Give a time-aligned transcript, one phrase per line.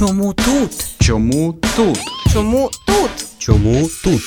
[0.00, 0.70] Чому тут?
[0.98, 1.98] Чому тут?
[2.32, 3.10] Чому тут?
[3.38, 4.22] Чому тут?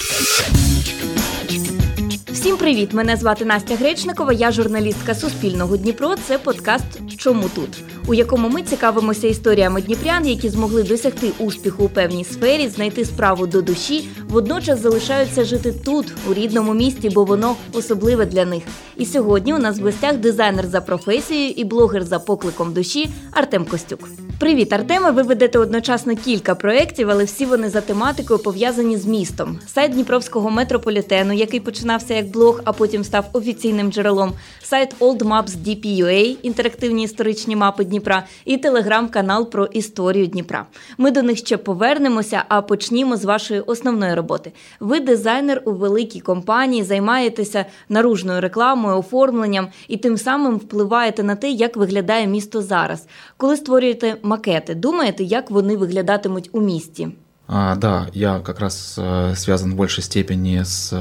[2.43, 2.93] Всім привіт!
[2.93, 4.33] Мене звати Настя Гречникова.
[4.33, 6.16] Я журналістка Суспільного Дніпро.
[6.16, 6.85] Це подкаст
[7.17, 7.69] Чому тут,
[8.07, 13.47] у якому ми цікавимося історіями дніпрян, які змогли досягти успіху у певній сфері, знайти справу
[13.47, 18.64] до душі, водночас залишаються жити тут, у рідному місті, бо воно особливе для них.
[18.97, 23.65] І сьогодні у нас в гостях дизайнер за професією і блогер за покликом душі Артем
[23.65, 24.10] Костюк.
[24.39, 25.11] Привіт, Артеме!
[25.11, 29.60] Ви ведете одночасно кілька проєктів, але всі вони за тематикою пов'язані з містом.
[29.68, 34.34] Сайт Дніпровського метрополітену, який починався як блог, а потім став офіційним джерелом.
[34.64, 40.66] Сайт Old Maps DPUA, інтерактивні історичні мапи Дніпра, і телеграм-канал про історію Дніпра.
[40.98, 44.52] Ми до них ще повернемося, а почнімо з вашої основної роботи.
[44.80, 51.50] Ви дизайнер у великій компанії, займаєтеся наружною рекламою, оформленням і тим самим впливаєте на те,
[51.50, 53.08] як виглядає місто зараз.
[53.38, 57.09] Коли створюєте макети, думаєте, як вони виглядатимуть у місті?
[57.56, 60.92] А, да, я как раз э, связан в большей степени с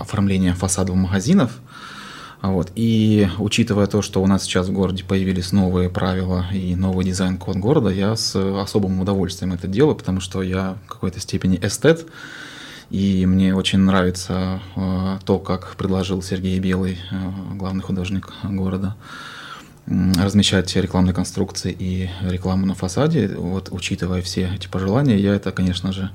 [0.00, 1.52] оформлением фасадов магазинов.
[2.42, 2.72] Вот.
[2.74, 7.56] И учитывая то, что у нас сейчас в городе появились новые правила и новый дизайн-код
[7.58, 12.04] города, я с особым удовольствием это делаю, потому что я в какой-то степени эстет,
[12.90, 18.96] и мне очень нравится э, то, как предложил Сергей Белый, э, главный художник города,
[19.86, 25.92] размещать рекламные конструкции и рекламу на фасаде, вот учитывая все эти пожелания, я это, конечно
[25.92, 26.10] же,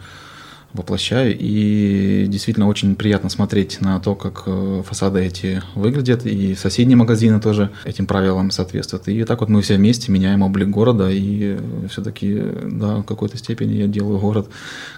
[0.74, 1.36] воплощаю.
[1.38, 6.26] И действительно очень приятно смотреть на то, как э, фасады эти выглядят.
[6.26, 9.08] И соседние магазины тоже этим правилам соответствуют.
[9.08, 11.10] И так вот мы все вместе меняем облик города.
[11.10, 11.58] И
[11.90, 14.50] все-таки, да, в какой-то степени я делаю город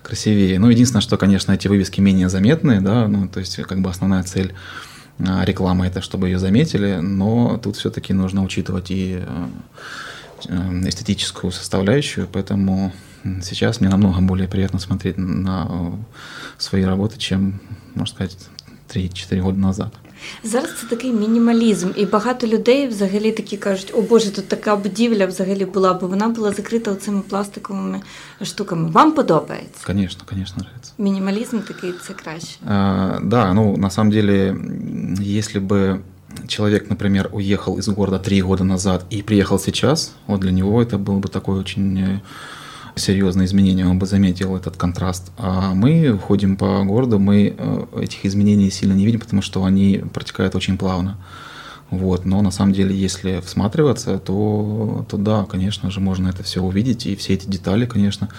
[0.04, 0.60] красивее.
[0.60, 4.24] Ну, единственное, что, конечно, эти вывески менее заметные, да, ну, то есть как бы основная
[4.24, 4.54] цель
[5.28, 9.48] а, рекламы это чтобы ее заметили, но тут все-таки нужно учитывать и э,
[10.88, 12.92] эстетическую составляющую, поэтому
[13.42, 15.92] сейчас мне намного более приятно смотреть на э,
[16.58, 17.60] свои работы, чем,
[17.94, 18.38] можно сказать,
[18.90, 19.94] 3-4 года назад.
[20.45, 25.27] Зараз це такий мінімалізм, і багато людей взагалі такі кажуть, о Боже, тут така будівля
[25.27, 28.01] взагалі була, бо вона була закрита цими пластиковими
[28.43, 28.91] штуками.
[28.91, 29.87] Вам подобається?
[29.87, 30.93] Конечно, конечно, нравится.
[30.99, 32.57] Мінімалізм такий це краще.
[32.67, 34.57] А, да, ну на самом деле,
[35.21, 36.01] если бы
[36.49, 40.99] человек, например, уехал из города три года назад и приехал сейчас, вот для него это
[40.99, 42.21] был бы такой очень э,
[42.96, 45.32] серьезные изменения, он бы заметил этот контраст.
[45.38, 50.04] А мы ходим по городу, мы э, этих изменений сильно не видим, потому что они
[50.14, 51.18] протекают очень плавно.
[51.92, 52.24] Вот.
[52.26, 57.06] Но на самом деле, если всматриваться, то, то да, конечно же, можно это все увидеть,
[57.06, 58.30] и все эти детали, конечно,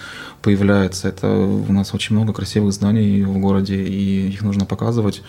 [0.41, 1.07] появляются.
[1.07, 5.21] Это у нас очень много красивых зданий в городе, и их нужно показывать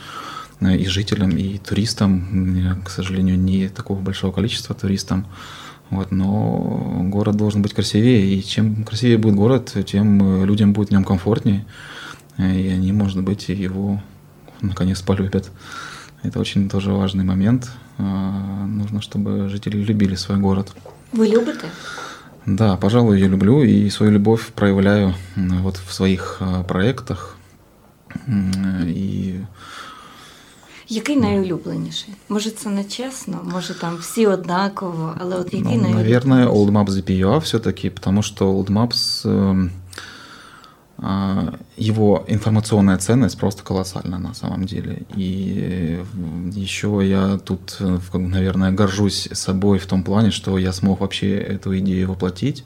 [0.61, 2.83] э, и жителям, и туристам.
[2.85, 5.27] К сожалению, не такого большого количества туристам.
[5.95, 10.93] Вот, но город должен быть красивее, и чем красивее будет город, тем людям будет в
[10.93, 11.65] нем комфортнее,
[12.37, 14.03] и они, может быть, его
[14.61, 15.53] наконец полюбят.
[16.25, 17.71] Это очень тоже важный момент.
[17.99, 20.75] Нужно, чтобы жители любили свой город.
[21.13, 21.67] Вы любите?
[22.45, 27.37] Да, пожалуй, я люблю и свою любовь проявляю вот в своих проектах.
[28.29, 29.41] И
[30.92, 32.14] Який найулюбленіший?
[32.30, 36.04] Може, це не чесно, може там всі однаково, але от який ну, найулюбленіший?
[36.04, 39.26] Наверное, Old Maps ZPUA все-таки, потому что Old Maps,
[41.78, 45.04] его информационная ценность просто колоссальна на самом деле.
[45.16, 46.04] И
[46.56, 47.78] еще я тут,
[48.14, 52.66] наверное, горжусь собой в том плане, что я смог вообще эту идею воплотить,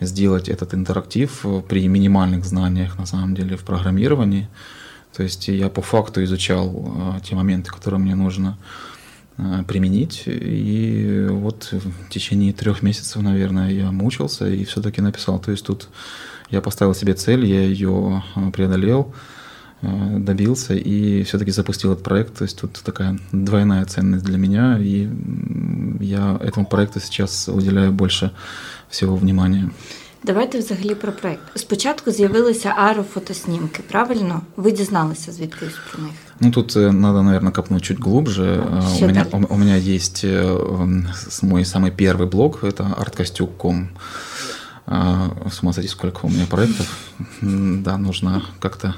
[0.00, 4.48] сделать этот интерактив при минимальных знаниях на самом деле в программировании.
[5.19, 6.73] То есть я по факту изучал
[7.17, 8.57] э, те моменты, которые мне нужно
[9.37, 10.23] э, применить.
[10.25, 15.37] И вот в течение трех месяцев, наверное, я мучился и все-таки написал.
[15.39, 15.89] То есть тут
[16.49, 19.13] я поставил себе цель, я ее э, преодолел,
[19.81, 22.37] добился и все-таки запустил этот проект.
[22.37, 25.09] То есть тут такая двойная ценность для меня, и
[25.99, 28.31] я этому проекту сейчас уделяю больше
[28.87, 29.69] всего внимания.
[30.24, 31.42] Давайте взагалі про проект.
[31.54, 34.42] Спочатку з'явилися аерофотоснімки, правильно?
[34.56, 36.12] Ви дізналися звідкись про них?
[36.40, 38.64] Ну тут надо, наверное, копнуть чуть глубже.
[38.96, 39.44] Ще у меня, далі.
[39.50, 40.24] у, у меня есть
[41.42, 43.88] мой самый первый блог, это artkостюк.com.
[45.50, 46.86] С ума сойти, сколько у меня проектов.
[47.82, 48.94] Да, нужно как-то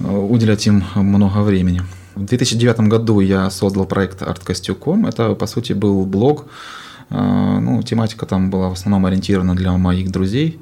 [0.00, 1.82] уделять им много времени.
[2.16, 5.06] В 2009 году я создал проект artkостюк.com.
[5.06, 6.44] Это, по сути, был блог,
[7.11, 10.59] ну, тематика там была в основном ориентирована для моих друзей.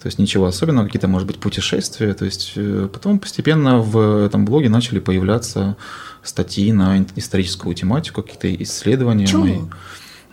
[0.00, 2.12] То есть ничего особенного, какие-то, может быть, путешествия.
[2.14, 2.54] То есть
[2.92, 5.76] потом постепенно в этом блоге начали появляться
[6.24, 9.44] статьи на историческую тематику, какие-то исследования Чему?
[9.44, 9.60] мои.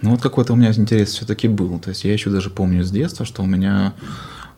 [0.02, 1.78] Ну вот какой-то у меня интерес все-таки был.
[1.80, 3.94] То есть я еще даже помню с детства, что у меня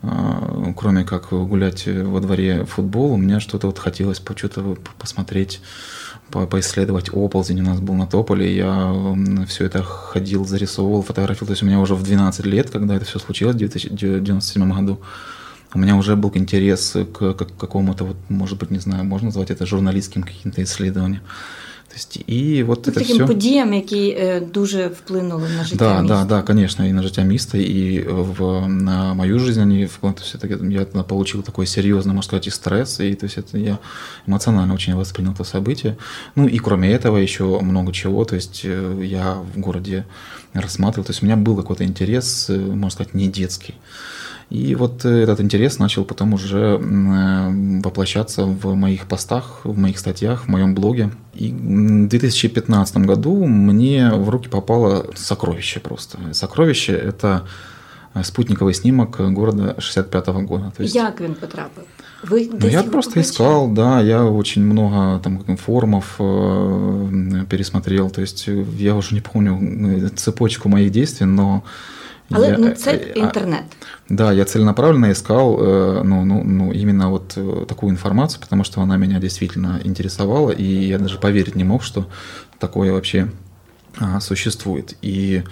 [0.03, 5.61] а, кроме как гулять во дворе футбол, у меня что-то вот хотелось что-то посмотреть,
[6.31, 7.61] по поисследовать оползень.
[7.61, 8.95] У нас был на Тополе, я
[9.47, 11.47] все это ходил, зарисовывал, фотографировал.
[11.47, 14.99] То есть у меня уже в 12 лет, когда это все случилось в 1997 году,
[15.73, 19.65] у меня уже был интерес к, какому-то, вот, может быть, не знаю, можно назвать это
[19.65, 21.21] журналистским каким-то исследованием
[21.90, 23.26] То есть, і от це таким все...
[23.26, 24.18] подіям, які
[24.54, 26.16] дуже вплинули на життя да, міста.
[26.16, 30.34] Да, да, конечно, и на життя міста, и в, на мою жизнь они, то есть
[30.34, 33.78] это, я получил такой серьезный, можно сказать, и стресс, и то есть это я
[34.26, 35.96] эмоционально очень воспринял это событие.
[36.34, 40.04] Ну и кроме этого еще много чего, то есть э, я в городе
[40.52, 43.74] рассматривал, то есть у меня был какой-то интерес, э, можно сказать, не детский.
[44.51, 50.43] И вот этот интерес начал потом уже э, воплощаться в моих постах, в моих статьях,
[50.43, 51.09] в моем блоге.
[51.33, 56.17] И в 2015 году мне в руки попало сокровище просто.
[56.33, 57.47] Сокровище– это
[58.23, 60.71] спутниковый снимок города 65 -го года.
[60.77, 61.83] То есть, Як він потрапив?
[62.23, 63.31] Вы ну, я просто побачили?
[63.31, 68.49] искал, да, я очень много там форумов э, пересмотрел, то есть
[68.79, 71.63] я уже не помню э, цепочку моих действий, но
[72.31, 73.63] Але я, ну, це интернет.
[74.09, 78.81] Да, я целенаправленно искал э, ну, ну, ну, именно вот э, такую информацию, потому что
[78.81, 82.05] она меня действительно интересовала, и я даже поверить не мог, что
[82.59, 83.27] такое вообще
[83.99, 84.97] а, существует.
[85.01, 85.43] И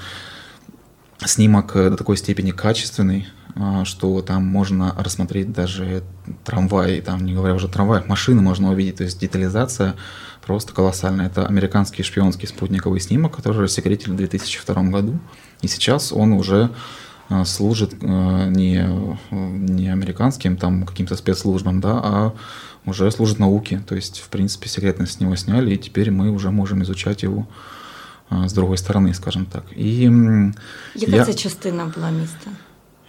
[1.25, 6.03] снимок до такой степени качественный, а, что там можно рассмотреть даже
[6.43, 9.95] трамваи, там не говоря уже о трамваях, машины можно увидеть, то есть детализация
[10.45, 11.27] просто колоссальная.
[11.27, 15.19] Это американский шпионский спутниковый снимок, который рассекретили в 2002 году.
[15.61, 16.69] И сейчас он уже
[17.29, 18.87] э, служит э, не,
[19.31, 22.33] не американским там каким-то спецслужбам, да, а
[22.85, 23.81] уже служит науке.
[23.87, 27.47] То есть, в принципе, секретность с него сняли, и теперь мы уже можем изучать его
[28.29, 29.63] э, с другой стороны, скажем так.
[29.75, 30.11] И
[30.95, 31.25] Яка я...
[31.25, 32.51] це частина була міста?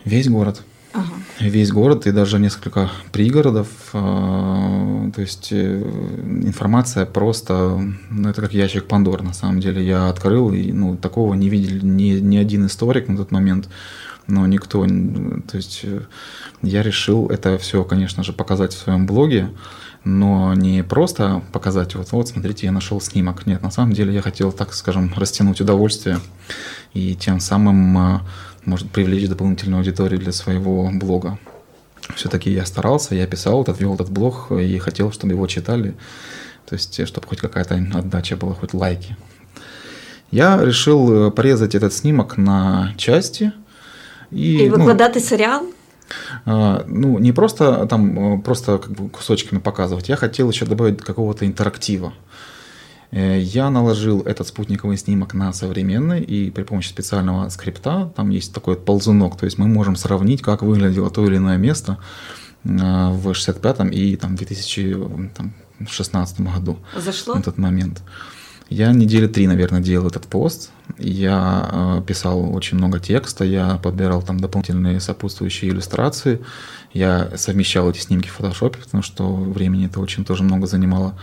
[0.04, 0.62] Весь город.
[0.92, 1.12] Ага.
[1.38, 3.68] Весь город и даже несколько пригородов.
[3.92, 9.86] То есть информация просто, ну это как ящик Пандор на самом деле.
[9.86, 13.68] Я открыл, и ну, такого не видел ни, ни один историк на тот момент,
[14.26, 14.84] но никто.
[14.84, 15.84] То есть
[16.62, 19.50] я решил это все, конечно же, показать в своем блоге,
[20.02, 23.46] но не просто показать, вот, вот, смотрите, я нашел снимок.
[23.46, 26.18] Нет, на самом деле я хотел, так скажем, растянуть удовольствие
[26.94, 28.22] и тем самым
[28.64, 31.38] может привлечь дополнительную аудиторию для своего блога.
[32.16, 35.94] Все-таки я старался, я писал этот, вел этот блог и хотел, чтобы его читали,
[36.66, 39.16] то есть чтобы хоть какая-то отдача была, хоть лайки.
[40.30, 43.52] Я решил э, порезать этот снимок на части.
[44.30, 45.66] И, и выкладать ну, сериал?
[46.46, 51.02] А, ну, не просто там э, просто как бы кусочками показывать, я хотел еще добавить
[51.02, 52.12] какого-то интерактива.
[53.10, 58.54] Э, я наложил этот спутниковый снимок на современный, и при помощи специального скрипта, там есть
[58.54, 61.98] такой ползунок, то есть мы можем сравнить, как выглядело то или иное место
[62.64, 66.78] э, в 65-м и там, 2016 году.
[66.96, 67.36] Зашло?
[67.36, 68.02] Этот момент.
[68.68, 70.70] Я недели три, наверное, делал этот пост.
[70.96, 76.40] Я э, писал очень много текста, я подбирал там дополнительные сопутствующие иллюстрации.
[76.92, 81.16] Я совмещал эти снимки в фотошопе, потому что времени это очень тоже много занимало.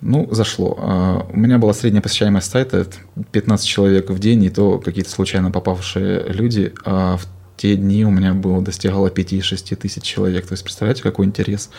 [0.00, 0.76] Ну, зашло.
[0.78, 2.86] А, у меня была средняя посещаемость сайта
[3.32, 6.72] 15 человек в день, и то какие-то случайно попавшие люди.
[6.84, 10.46] А в те дни у меня было достигало 5-6 тысяч человек.
[10.46, 11.70] То есть, представляете, какой интерес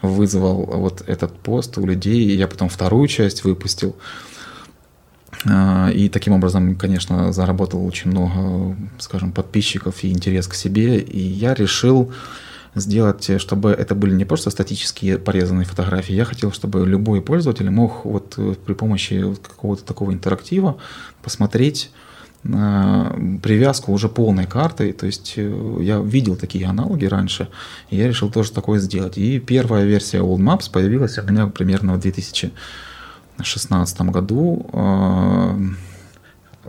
[0.00, 2.24] вызвал вот этот пост у людей.
[2.24, 3.94] И я потом вторую часть выпустил.
[5.46, 10.98] А, и таким образом, конечно, заработал очень много, скажем, подписчиков и интерес к себе.
[10.98, 12.10] И я решил
[12.74, 16.14] сделать, э, чтобы это были не просто статические порезанные фотографии.
[16.14, 20.76] Я хотел, чтобы любой пользователь мог вот э, при помощи какого-то такого интерактива
[21.22, 21.90] посмотреть
[22.44, 24.92] э, привязку уже полной картой.
[24.92, 27.48] То есть я видел такие аналоги раньше,
[27.90, 29.18] и я решил тоже такое сделать.
[29.18, 34.66] И первая версия Old Maps появилась у меня примерно в 2016 году.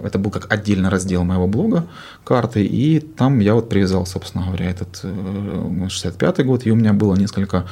[0.02, 1.88] Это был как отдельный раздел моего блога
[2.24, 6.94] карты, и там я вот привязал, собственно говоря, этот 65-й э, год, и у меня
[6.94, 7.68] было несколько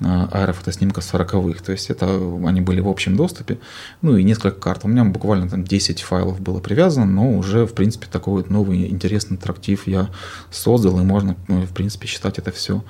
[0.00, 2.06] э, аэрофотоснимков 40-х, то есть это
[2.46, 3.58] они были в общем доступе,
[4.02, 4.84] ну и несколько карт.
[4.84, 8.88] У меня буквально там 10 файлов было привязано, но уже, в принципе, такой вот новый
[8.88, 10.10] интересный интерактив я
[10.50, 12.82] создал, и можно, э, в принципе, считать это все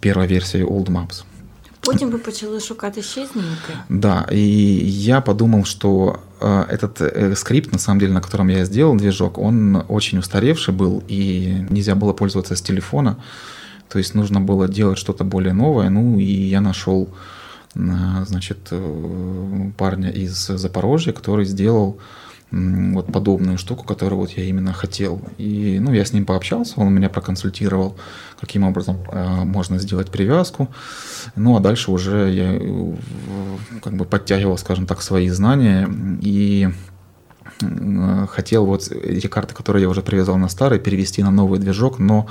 [0.00, 1.24] первой версией Old Maps.
[1.84, 3.72] Потім ви почали шукати ще знімки?
[3.88, 4.38] Да, и
[4.86, 9.38] я подумал, что э, этот э, скрипт, на самом деле, на котором я сделал движок,
[9.38, 13.16] он очень устаревший был, и нельзя было пользоваться с телефона,
[13.88, 17.08] то есть нужно было делать что-то более новое, ну и я нашел
[18.26, 18.72] значит,
[19.76, 21.96] парня из Запорожья, который сделал
[22.52, 25.22] вот подобную штуку, которую вот я именно хотел.
[25.38, 27.96] И, ну, я с ним пообщался, он меня проконсультировал,
[28.38, 30.68] каким образом э, можно сделать привязку.
[31.34, 32.94] Ну, а дальше уже я э,
[33.82, 35.88] как бы подтягивал, скажем так, свои знания
[36.20, 36.68] и
[37.62, 41.98] э, хотел вот эти карты, которые я уже привязал на старый, перевести на новый движок,
[41.98, 42.26] но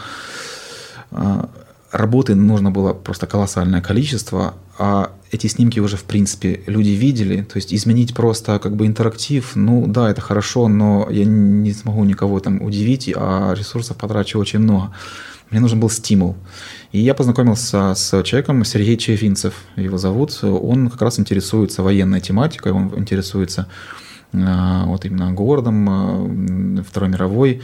[1.10, 1.46] э,
[1.92, 7.44] работы нужно было просто колоссальное количество, а эти снимки уже, в принципе, люди видели.
[7.44, 12.04] То есть изменить просто как бы интерактив, ну да, это хорошо, но я не смогу
[12.04, 14.94] никого там удивить, а ресурсов потрачу очень много.
[15.50, 16.38] Мне нужен был стимул.
[16.94, 20.40] И я познакомился с человеком, Сергей Чефинцев его зовут.
[20.44, 23.68] Он как раз интересуется военной тематикой, он интересуется
[24.32, 27.62] э, вот именно городом э, Второй мировой.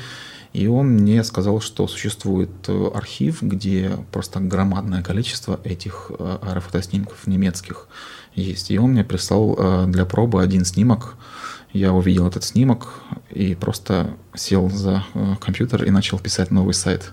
[0.54, 7.28] И он мне сказал, что существует э, архив, где просто громадное количество этих э, аэрофотоснимков
[7.28, 7.88] немецких
[8.36, 8.72] есть.
[8.72, 11.16] И он мне прислал э, для пробы один снимок.
[11.74, 15.04] Я увидел этот снимок и просто сел за
[15.42, 17.12] компьютер и начал писать новый сайт.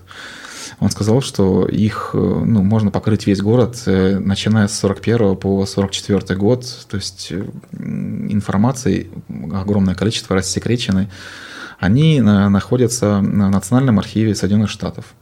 [0.79, 6.65] Он сказал, что их ну, можно покрыть весь город, начиная с 41 по 44 год.
[6.89, 7.31] То есть
[7.73, 9.11] информации
[9.53, 11.09] огромное количество рассекреченной
[11.79, 15.13] они э, находятся в Национальном архиве Соединенных Штатов.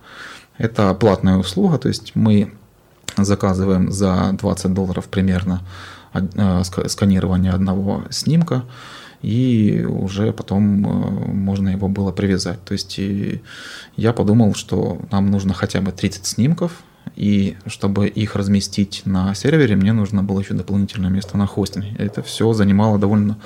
[0.58, 2.54] Это платная услуга, то есть мы
[3.18, 5.62] заказываем за 20 долларов примерно
[6.14, 8.66] э, сканирование одного снимка,
[9.22, 12.64] и уже потом э, можно его было привязать.
[12.66, 13.00] То есть
[13.96, 16.84] я подумал, что нам нужно хотя бы 30 снимков,
[17.16, 21.96] и чтобы их разместить на сервере, мне нужно было еще дополнительное место на хостинге.
[21.98, 23.38] Это все занимало довольно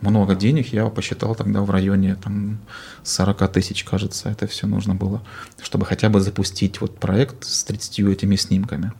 [0.00, 0.72] много денег.
[0.72, 2.58] Я посчитал тогда в районе там,
[3.02, 5.22] 40 тысяч, кажется, это все нужно было,
[5.62, 8.92] чтобы хотя бы запустить вот проект с 30 этими снимками.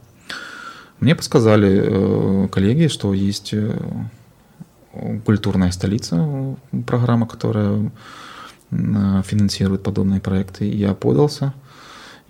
[1.00, 3.78] Мне подсказали э, коллеги, что есть э,
[5.24, 6.54] культурная столица, э,
[6.86, 7.90] программа, которая
[8.70, 10.68] э, финансирует подобные проекты.
[10.68, 11.54] Я подался–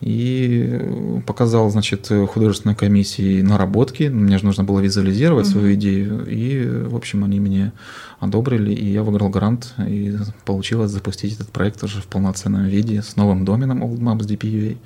[0.01, 4.05] и показал, значит, художественной комиссии наработки.
[4.05, 5.53] Мне же нужно было визуализировать угу.
[5.53, 6.27] свою идею.
[6.27, 7.73] И, в общем, они мне
[8.19, 13.17] одобрили, и я выиграл грант, и получилось запустить этот проект уже в полноценном виде с
[13.17, 14.79] новым доменом Old Maps DPUA.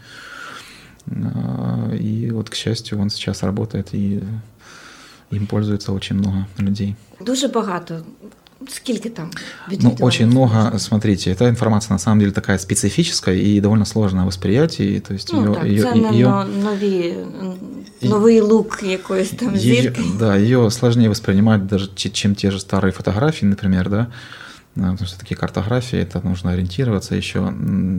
[1.06, 4.20] А, и вот, к счастью, он сейчас работает, и
[5.30, 6.96] им пользуется очень много людей.
[7.20, 8.02] Дуже багато
[8.67, 9.31] Сколько там?
[9.69, 10.77] Ну, очень много.
[10.79, 14.99] Смотрите, эта информация на самом деле такая специфическая и довольно сложная в восприятии.
[14.99, 17.15] То есть ну, ее, так, ее, це ее, нові,
[18.01, 20.01] новий лук якоїсь там зірки.
[20.19, 24.07] Да, ее сложнее воспринимать даже, чем те же старые фотографии, например, да.
[24.75, 27.53] Потому что такие картографии, это нужно ориентироваться еще.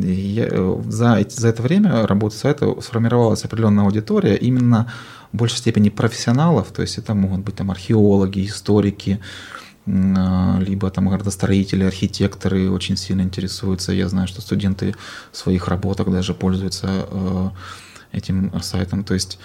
[0.04, 0.48] Я,
[0.88, 4.92] за, за это время работы сайта сформировалась определенная аудитория именно
[5.32, 9.50] в большей степени профессионалов, то есть это могут быть там археологи, историки, а,
[9.86, 13.92] либо там градостроители, архитекторы очень сильно интересуются.
[13.92, 14.94] Я знаю, что студенты
[15.32, 17.48] в своих работах даже пользуются э,
[18.12, 19.04] этим сайтом.
[19.04, 19.38] То есть,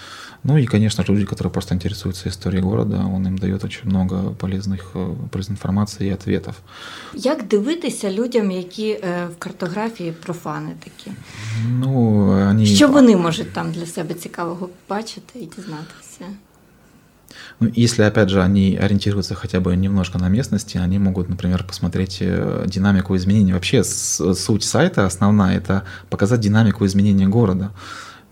[0.44, 4.90] ну и, конечно, люди, которые просто интересуются историей города, он им дает очень много полезных,
[4.94, 6.54] э, полезной информации и ответов.
[7.14, 11.16] Як дивитися людям, які в картографії профани такі?
[11.68, 12.66] Ну, они...
[12.66, 16.24] Що вони можуть там для себе цікавого бачити і дізнатися?
[17.59, 22.17] Ну, если, опять же, они ориентируются хотя бы немножко на местности, они могут, например, посмотреть
[22.21, 23.53] э, динамику изменений.
[23.53, 27.71] Вообще суть сайта основная– это показать динамику изменения города.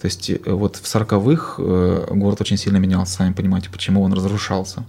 [0.02, 4.14] То есть э, вот в 40-х э, город очень сильно менялся, сами понимаете, почему он
[4.14, 4.86] разрушался.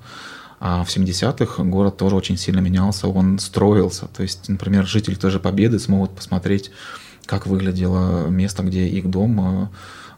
[0.60, 4.08] А в 70-х город тоже очень сильно менялся, он строился.
[4.08, 6.70] То есть, например, жители той же Победы смогут посмотреть,
[7.24, 9.70] как выглядело место, где их дом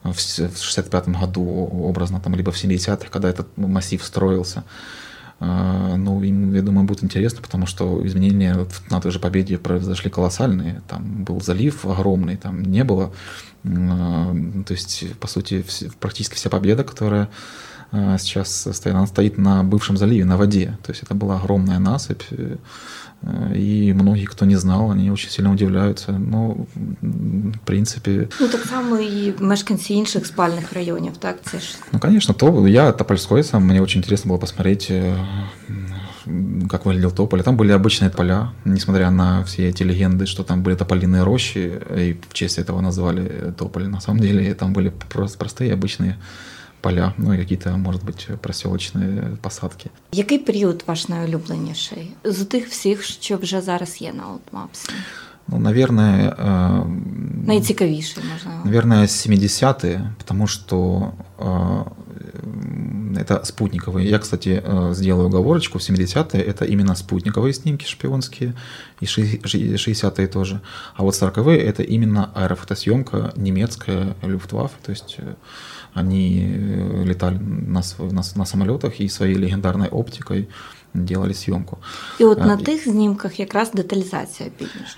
[0.03, 4.65] в 65 году образно, там, либо в 70-х, когда этот массив строился.
[5.45, 8.57] А, ну, я думаю, будет интересно, потому что изменения
[8.91, 10.83] на той же победе произошли колоссальные.
[10.87, 13.13] Там был залив огромный, там не было.
[13.65, 14.35] А,
[14.67, 15.65] то есть, по сути,
[15.99, 17.29] практически вся победа, которая
[17.91, 20.79] а, сейчас стоит, она стоит на бывшем заливе, на воде.
[20.85, 22.23] То есть это была огромная насыпь.
[23.55, 26.13] И многие, кто не знал, они очень сильно удивляются.
[26.13, 28.29] Ну, в принципе...
[28.41, 31.37] Ну, так само и мешканцы інших спальных районов, так?
[31.43, 31.65] Це ж...
[31.93, 35.15] Ну, конечно, то, я Топольской сам, мне очень интересно было посмотреть, э,
[36.69, 37.43] как выглядел Тополь.
[37.43, 42.17] Там были обычные поля, несмотря на все эти легенды, что там были тополиные рощи, и
[42.29, 43.87] в честь этого назвали Тополь.
[43.87, 46.17] На самом деле там были просто простые обычные
[46.82, 49.90] поля, ну і якісь, може бути, проселочні посадки.
[50.12, 54.92] Який період ваш найулюбленіший з тих всіх, що вже зараз є на Outmaps?
[55.48, 56.30] Ну, наверное...
[56.30, 56.86] Э,
[57.48, 58.62] Найцікавіший, можливо.
[58.66, 61.84] Наверное, 70-е, потому что э,
[63.16, 64.10] это спутниковые.
[64.10, 68.54] Я, кстати, э, сделаю оговорочку, в 70-е это именно спутниковые снимки шпионские,
[69.02, 70.60] и 60-е тоже.
[70.96, 75.34] А вот 40-е это именно аэрофотосъемка немецкая Люфтваффе, то есть э,
[75.94, 80.48] они э, летали на, на, на самолетах и своей легендарной оптикой
[81.06, 81.78] делали съемку.
[82.20, 84.98] І от на тих знімках якраз деталізація пізніше.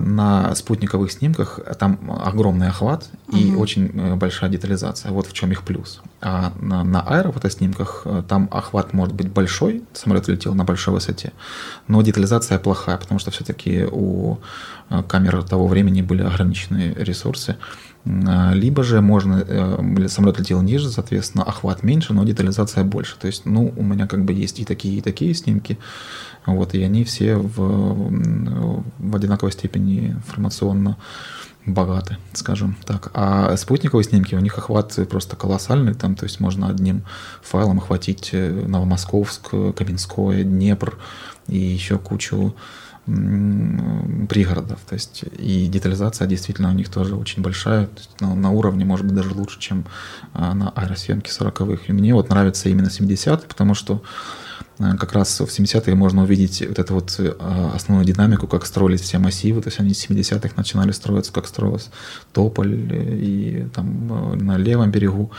[0.00, 3.62] На спутниковых снимках там огромный охват и угу.
[3.62, 5.12] очень э, большая детализация.
[5.12, 6.00] Вот в чем их плюс.
[6.20, 11.32] А на, на аэрофотоснимках э, там охват может быть большой, самолет летел на большой высоте,
[11.88, 14.36] но детализация плохая, потому что все-таки у
[14.90, 17.54] э, камер того времени были ограниченные ресурсы.
[18.05, 23.17] А, либо же можно, э, самолет летел ниже, соответственно, охват меньше, но детализация больше.
[23.19, 25.77] То есть, ну, у меня как бы есть и такие, и такие снимки,
[26.45, 27.55] вот, и они все в,
[28.99, 30.97] в одинаковой степени информационно
[31.65, 33.09] богаты, скажем так.
[33.15, 37.01] А спутниковые снимки, у них охват просто колоссальный, там, то есть можно одним
[37.41, 40.99] файлом охватить э, Новомосковск, Каменское, Днепр
[41.47, 42.55] и еще кучу
[43.05, 44.79] пригородов.
[44.87, 48.83] То есть и детализация действительно у них тоже очень большая, то есть, на, на уровне,
[48.83, 49.85] может быть, даже лучше, чем
[50.33, 51.83] а, на аэросъемке 40-х.
[51.87, 54.01] И мне вот нравится именно 70-е, потому что
[54.79, 59.01] а, как раз в 70-е можно увидеть вот эту вот а, основную динамику, как строились
[59.01, 61.91] все массивы, то есть они с 70-х начинали строиться, как строилась
[62.33, 65.31] Тополь и там на левом берегу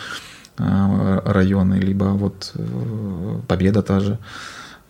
[0.58, 4.18] районы, либо вот э, Победа та же.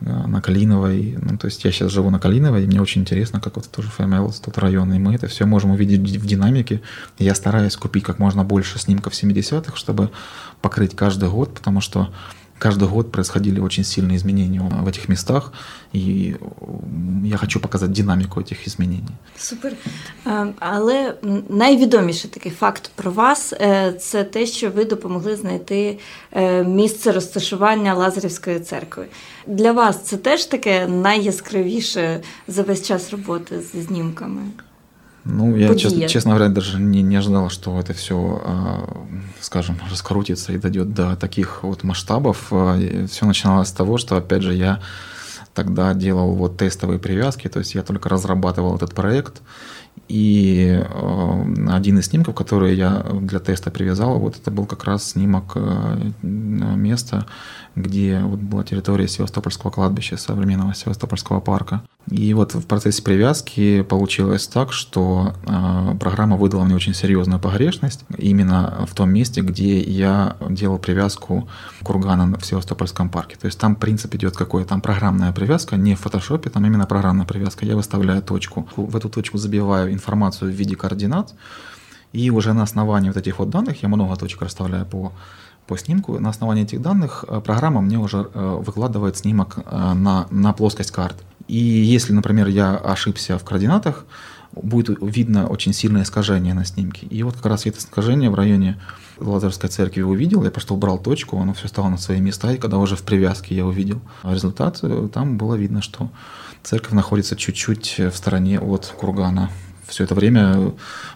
[0.01, 1.17] Э, на Калиновой.
[1.21, 3.89] Ну, то есть я сейчас живу на Калиновой, и мне очень интересно, как вот тоже
[3.89, 6.83] ФМЛ, тот район, и мы это все можем увидеть в динамике.
[7.19, 10.11] Я стараюсь купить как можно больше снимков 70-х, чтобы
[10.61, 12.11] покрыть каждый год, потому что
[12.62, 15.54] каждый год происходили очень сильные изменения в этих местах,
[15.94, 16.34] і
[17.26, 19.08] я хочу показати динаміку цих змінень.
[19.38, 19.74] Супер.
[20.60, 21.14] Але
[21.50, 26.00] найвідоміший такий факт про вас е, це те, що ви допомогли знайти
[26.32, 29.06] е, місце розташування Лазарівської церкви.
[29.48, 34.42] Для вас це теж таке найяскравіше за весь час роботи з знімками.
[35.29, 38.87] Ну, я, честно, честно говоря, даже не, не ожидал, что это все,
[39.41, 42.47] скажем, раскрутится и дойдет до таких вот масштабов.
[42.47, 44.81] Все начиналось с того, что, опять же, я
[45.53, 49.43] тогда делал вот тестовые привязки, то есть я только разрабатывал этот проект,
[50.09, 50.85] и
[51.69, 55.57] один из снимков, который я для теста привязал, вот это был как раз снимок
[56.23, 57.27] места,
[57.75, 61.83] где вот была территория Севастопольского кладбища, современного Севастопольского парка.
[62.11, 68.05] И вот в процессе привязки получилось так, что э, программа выдала мне очень серьезную погрешность
[68.17, 71.49] именно в том месте, где я делал привязку
[71.83, 73.37] кургана в Севастопольском парке.
[73.37, 74.65] То есть там принцип идет какой?
[74.65, 77.67] Там программная привязка, не в фотошопе, там именно программная привязка.
[77.67, 81.35] Я выставляю точку, в эту точку забиваю информацию в виде координат,
[82.13, 85.13] и уже на основании вот этих вот данных я много точек расставляю по
[85.67, 86.19] по снимку.
[86.19, 90.91] На основании этих данных э, программа мне уже э, выкладывает снимок э, на, на плоскость
[90.91, 91.25] карты.
[91.49, 94.05] И если, например, я ошибся в координатах,
[94.53, 97.07] будет видно очень сильное искажение на снимке.
[97.07, 98.81] И вот как раз это искажение в районе
[99.19, 102.79] Лазарской церкви увидел, я просто убрал точку, оно все стало на свои места, и когда
[102.79, 104.83] уже в привязке я увидел результат,
[105.13, 106.11] там было видно, что
[106.63, 109.51] церковь находится чуть-чуть в стороне от кургана
[109.87, 110.73] все это время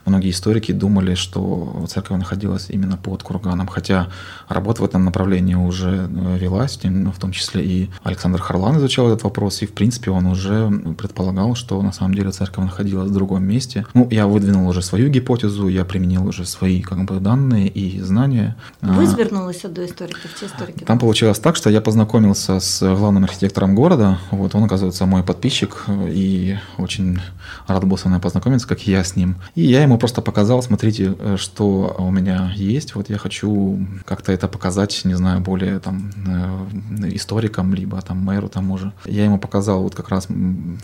[0.07, 4.09] многие историки думали, что церковь находилась именно под курганом, хотя
[4.49, 9.25] работа в этом направлении уже э, велась, в том числе и Александр Харлан изучал этот
[9.25, 13.45] вопрос, и в принципе он уже предполагал, что на самом деле церковь находилась в другом
[13.45, 13.87] месте.
[13.95, 18.57] Ну, я выдвинул уже свою гипотезу, я применил уже свои как бы данные и знания.
[18.81, 20.85] Вы звернулись до историков, те историки?
[20.85, 25.85] Там получилось так, что я познакомился с главным архитектором города, вот он, оказывается, мой подписчик,
[26.09, 27.21] и очень
[27.67, 29.37] рад был со мной познакомиться, знакомиться, как я с ним.
[29.55, 34.33] И я ему просто показал, смотрите, э, что у меня есть, вот я хочу как-то
[34.33, 38.93] это показать, не знаю, более там э, историкам, либо там мэру тому же.
[39.05, 40.29] Я ему показал вот как раз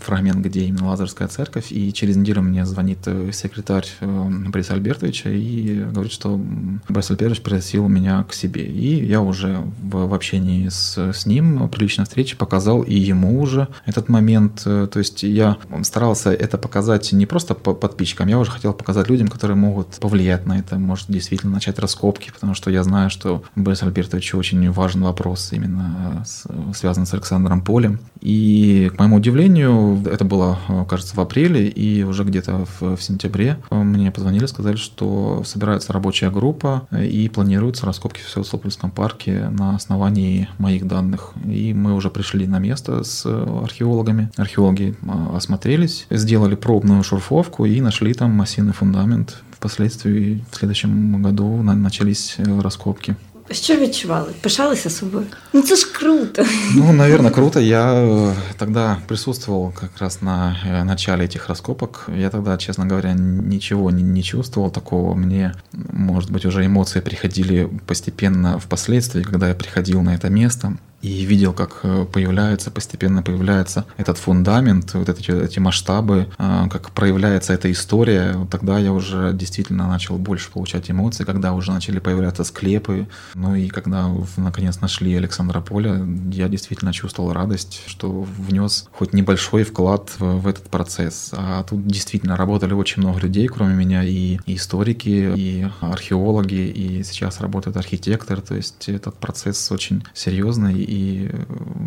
[0.03, 5.83] фрагмент, где именно Лазарская церковь, и через неделю мне звонит э, секретарь Бориса Альбертовича и
[5.91, 6.39] говорит, что
[6.89, 8.65] Борис Альбертович пригласил меня к себе.
[8.65, 13.41] И я уже в, в общении с, с ним при личной встрече показал и ему
[13.41, 14.63] уже этот момент.
[14.63, 18.27] То есть я старался это показать не просто подписчикам.
[18.27, 22.53] Я уже хотел показать людям, которые могут повлиять на это, может действительно начать раскопки, потому
[22.53, 27.99] что я знаю, что Борис Альбертович очень важный вопрос именно с, связан с Александром Полем.
[28.21, 33.57] И, к моему удивлению, это было, кажется, в апреле, и уже где-то в, в сентябре
[33.71, 40.49] мне позвонили, сказали, что собирается рабочая группа и планируются раскопки в Севастопольском парке на основании
[40.57, 41.33] моих данных.
[41.45, 44.31] И мы уже пришли на место с археологами.
[44.37, 44.95] Археологи
[45.33, 49.37] осмотрелись, сделали пробную шурфовку и нашли там массивный фундамент.
[49.51, 53.15] Впоследствии в следующем году начались э, раскопки.
[53.51, 54.33] Що відчували?
[54.41, 55.25] Пишалися собою?
[55.53, 56.45] Ну це ж круто.
[56.75, 57.59] Ну, наверное, круто.
[57.59, 62.09] Я э, тогда присутствовал как раз на э, начале этих раскопок.
[62.17, 65.15] Я тогда, честно говоря, ничего не, не чувствовал такого.
[65.15, 65.53] Мне,
[65.93, 71.53] может быть, уже эмоции приходили постепенно впоследствии, когда я приходил на это место и видел,
[71.53, 77.71] как э, появляется, постепенно появляется этот фундамент, вот эти, эти масштабы, э, как проявляется эта
[77.71, 83.53] история, тогда я уже действительно начал больше получать эмоции, когда уже начали появляться склепы, ну
[83.53, 90.11] и когда наконец нашли Александра Поля, я действительно чувствовал радость, что внес хоть небольшой вклад
[90.17, 91.31] в, в этот процесс.
[91.33, 97.03] А тут действительно работали очень много людей, кроме меня, и, и историки, и археологи, и
[97.03, 101.29] сейчас работает архитектор, то есть этот процесс очень серьезный, и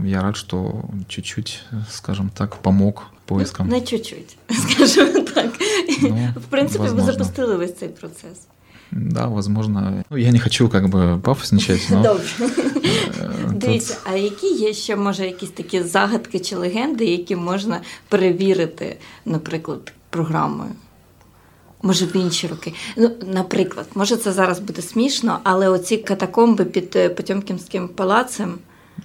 [0.04, 3.68] я рад, что чуть-чуть, скажем так, помог поискам.
[3.68, 5.52] Не чуть-чуть, скажем так.
[6.02, 7.06] Ну, в принципе, возможно.
[7.06, 8.46] ви запустили весь цей процес.
[8.92, 10.04] Да, возможно.
[10.10, 12.02] Ну, я не хочу как бы пафосничать, но...
[12.02, 12.26] Добре.
[13.52, 19.92] Дивіться, а які є ще, може, якісь такі загадки чи легенди, які можна перевірити, наприклад,
[20.10, 20.70] програмою?
[21.82, 22.74] Може, в інші роки.
[22.96, 28.58] Ну, наприклад, може, це зараз буде смішно, але оці катакомби під Потьомкінським палацем.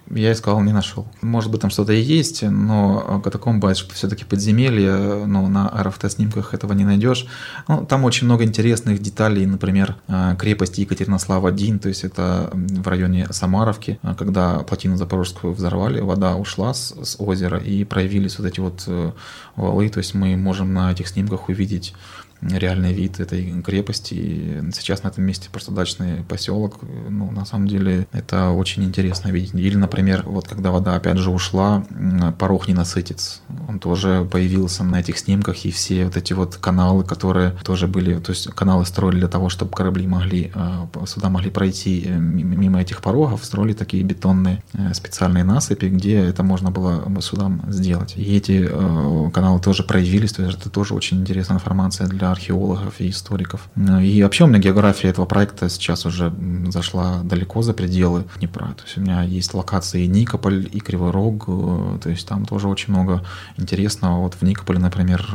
[0.10, 1.08] Я искал, не нашел.
[1.22, 6.74] Может быть, там что-то и есть, но катакомба это все-таки подземелье, но на РФТ-снимках этого
[6.74, 7.26] не найдешь.
[7.68, 13.28] Ну, там очень много интересных деталей, например, э, крепость Екатеринослав-1, то есть это в районе
[13.32, 18.60] Самаровки, э, когда плотину Запорожскую взорвали, вода ушла с, с озера и проявились вот эти
[18.60, 19.12] вот э,
[19.56, 21.94] валы, то есть мы можем на этих снимках увидеть
[22.42, 24.14] реальный вид этой крепости.
[24.14, 26.80] И сейчас на этом месте просто дачный поселок.
[27.10, 29.54] Ну, на самом деле, это очень интересно видеть.
[29.54, 31.86] Или, например, вот когда вода опять же ушла,
[32.38, 33.42] порог ненасытец.
[33.68, 38.20] Он тоже появился на этих снимках, и все вот эти вот каналы, которые тоже были,
[38.20, 42.82] то есть каналы строили для того, чтобы корабли могли, а, сюда могли пройти э, мимо
[42.82, 48.14] этих порогов, строили такие бетонные э, специальные насыпи, где это можно было судам сделать.
[48.18, 53.00] И эти э, каналы тоже проявились, то есть это тоже очень интересная информация для археологов
[53.00, 53.70] и историков.
[54.02, 56.34] И вообще у меня география этого проекта сейчас уже
[56.68, 58.66] зашла далеко за пределы Днепра.
[58.78, 62.68] То есть у меня есть локации Никополь, и Кривой Рог, э, то есть там тоже
[62.68, 63.24] очень много
[63.58, 64.22] интересного.
[64.22, 65.28] Вот в Никополе, например,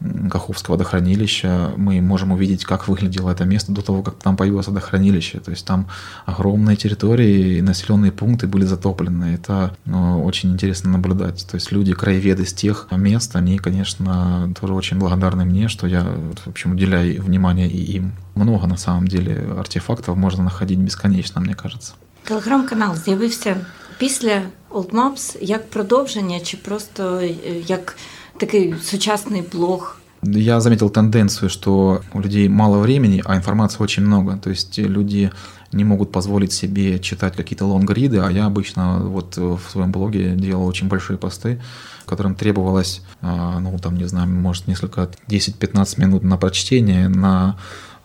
[0.00, 4.66] э, Каховское водохранилище, мы можем увидеть, как выглядело это место до того, как там появилось
[4.66, 5.40] водохранилище.
[5.40, 5.88] То есть там
[6.26, 9.34] огромные территории и населенные пункты были затоплены.
[9.34, 11.46] Это очень интересно наблюдать.
[11.50, 16.06] То есть люди, краеведы с тех мест, они, конечно, тоже очень благодарны мне, что я
[16.44, 18.12] в общем, уделяй внимание и им.
[18.34, 21.94] Много на самом деле артефактов можна находить безконечно, мені кажется.
[22.24, 23.56] Телеграм-канал з'явився
[23.98, 27.22] після Old Maps як продовження, чи просто
[27.66, 27.96] як
[28.36, 29.97] такий сучасний блог?
[30.22, 34.36] Я заметил тенденцию, что у людей мало времени, а информации очень много.
[34.36, 35.30] То есть люди
[35.72, 40.66] не могут позволить себе читать какие-то лонгриды, а я обычно вот в своем блоге делал
[40.66, 41.60] очень большие посты,
[42.06, 47.58] которым требовалось, а, ну, там, не знаю, может, несколько, 10-15 минут на прочтение, на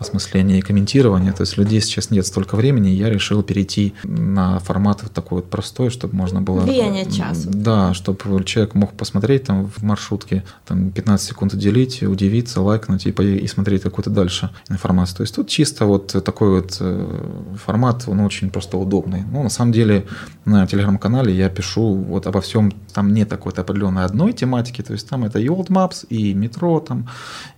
[0.04, 1.34] осмысления и комментирования.
[1.34, 5.90] То есть людей сейчас нет столько времени, я решил перейти на формат такой вот простой,
[5.90, 6.62] чтобы можно было...
[6.62, 7.50] Влияние часу.
[7.52, 13.10] Да, чтобы человек мог посмотреть там в маршрутке, там 15 секунд уделить, удивиться, лайкнуть и,
[13.10, 15.18] и смотреть какую-то дальше информацию.
[15.18, 19.24] То есть тут чисто вот такой вот э, формат, он очень просто удобный.
[19.32, 20.06] Ну, на самом деле,
[20.46, 25.08] на телеграм-канале я пишу вот обо всем, там нет какой-то определенной одной тематики, то есть
[25.10, 27.08] там это и old maps, и метро там,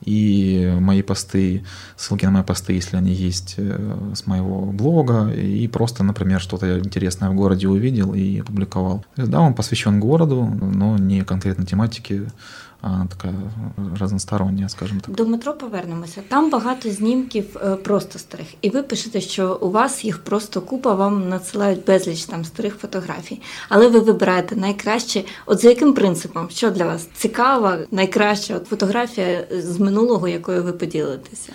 [0.03, 1.63] и мои посты,
[1.97, 6.79] ссылки на мои посты, если они есть э, с моего блога, и просто, например, что-то
[6.79, 9.05] интересное в городе увидел и опубликовал.
[9.15, 12.21] То есть, да, он посвящен городу, но не конкретно тематике,
[12.81, 13.33] а така
[13.99, 15.15] разностороння, скажімо так.
[15.15, 16.21] До метро повернемося.
[16.27, 18.47] Там багато знімків е, просто старих.
[18.61, 23.41] І ви пишете, що у вас їх просто купа, вам надсилають безліч там старих фотографій.
[23.69, 25.23] Але ви вибираєте найкраще.
[25.45, 26.49] От за яким принципом?
[26.49, 31.53] Що для вас цікава, найкраща от фотографія з минулого, якою ви поділитеся?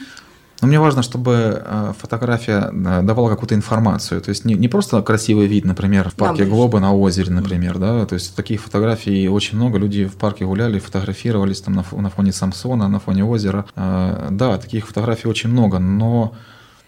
[0.61, 4.21] Но мне важно, чтобы э, фотография э, давала какую-то информацию.
[4.21, 7.79] То есть не, не просто красивый вид, например, в парке да, Глоба на озере, например,
[7.79, 8.05] да.
[8.05, 9.79] То есть таких фотографий очень много.
[9.79, 13.65] Люди в парке гуляли, фотографировались там на, фоне Самсона, на фоне озера.
[13.75, 16.35] Э, да, таких фотографий очень много, но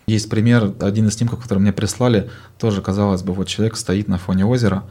[0.07, 4.19] есть пример, один из снимков, который мне прислали, тоже, казалось бы, вот человек стоит на
[4.19, 4.83] фоне озера,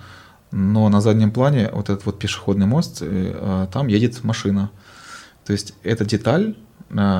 [0.51, 3.03] но на заднем плане вот этот вот пешеходный мост,
[3.71, 4.71] там едет машина.
[5.45, 6.55] То есть эта деталь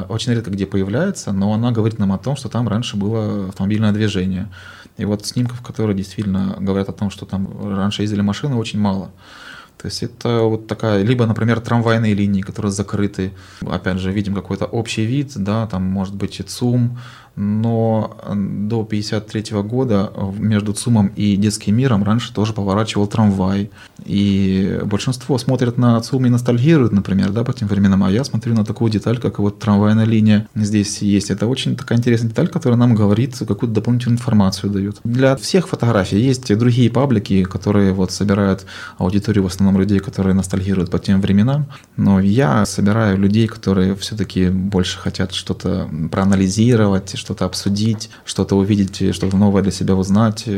[0.10, 3.92] очень редко где появляется, но она говорит нам о том, что там раньше было автомобильное
[3.92, 4.50] движение.
[4.98, 9.12] И вот снимков, которые действительно говорят о том, что там раньше ездили машины, очень мало.
[9.82, 13.32] То есть это вот такая, либо, например, трамвайные линии, которые закрыты.
[13.62, 17.00] Опять же, видим какой-то общий вид, да, там может быть и ЦУМ,
[17.36, 23.70] но до 1953 года между ЦУМом и детским миром раньше тоже поворачивал трамвай.
[24.06, 28.54] И большинство смотрят на ЦУМ и ностальгируют, например, да, по тем временам, а я смотрю
[28.54, 31.32] на такую деталь, как вот трамвайная линия здесь есть.
[31.32, 35.00] Это очень такая интересная деталь, которая нам говорит, какую-то дополнительную информацию дает.
[35.04, 38.66] Для всех фотографий есть другие паблики, которые вот собирают
[38.98, 41.68] аудиторию в основном людей, которые ностальгируют по тем временам,
[41.98, 49.37] но я собираю людей, которые все-таки больше хотят что-то проанализировать, что-то обсудить, что-то увидеть, что-то
[49.37, 50.49] новое для себя узнать.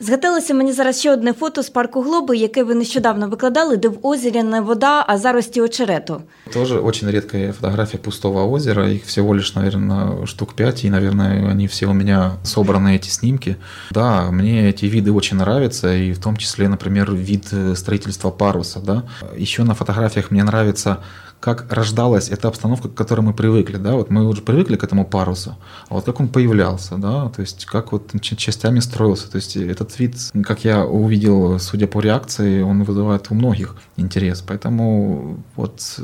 [0.00, 3.98] Згадалося мені зараз ще одне фото з парку Глоби, яке ви нещодавно викладали, де в
[4.02, 6.22] озері не вода, а зарості очерету.
[6.52, 8.90] Тоже очень редкая фотография пустого озера.
[8.90, 10.84] Их всего лишь, наверное, штук пять.
[10.84, 13.56] И, наверное, они все у меня собраны, эти снимки.
[13.90, 15.94] Да, мне эти виды очень нравятся.
[15.94, 18.80] И в том числе, например, вид строительства паруса.
[18.80, 19.02] Да.
[19.38, 20.96] Еще на фотографиях мне нравится
[21.44, 25.04] как рождалась эта обстановка, к которой мы привыкли, да, вот мы уже привыкли к этому
[25.04, 25.56] парусу,
[25.90, 29.98] а вот как он появлялся, да, то есть как вот частями строился, то есть этот
[29.98, 36.00] вид, как я увидел, судя по реакции, он вызывает у многих интерес, поэтому вот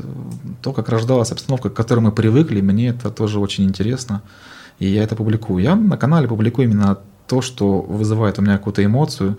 [0.60, 4.20] то, как рождалась обстановка, к которой мы привыкли, мне это тоже очень интересно,
[4.78, 5.64] и я это публикую.
[5.64, 9.36] Я на канале публикую именно то, что вызывает у меня какую-то эмоцию,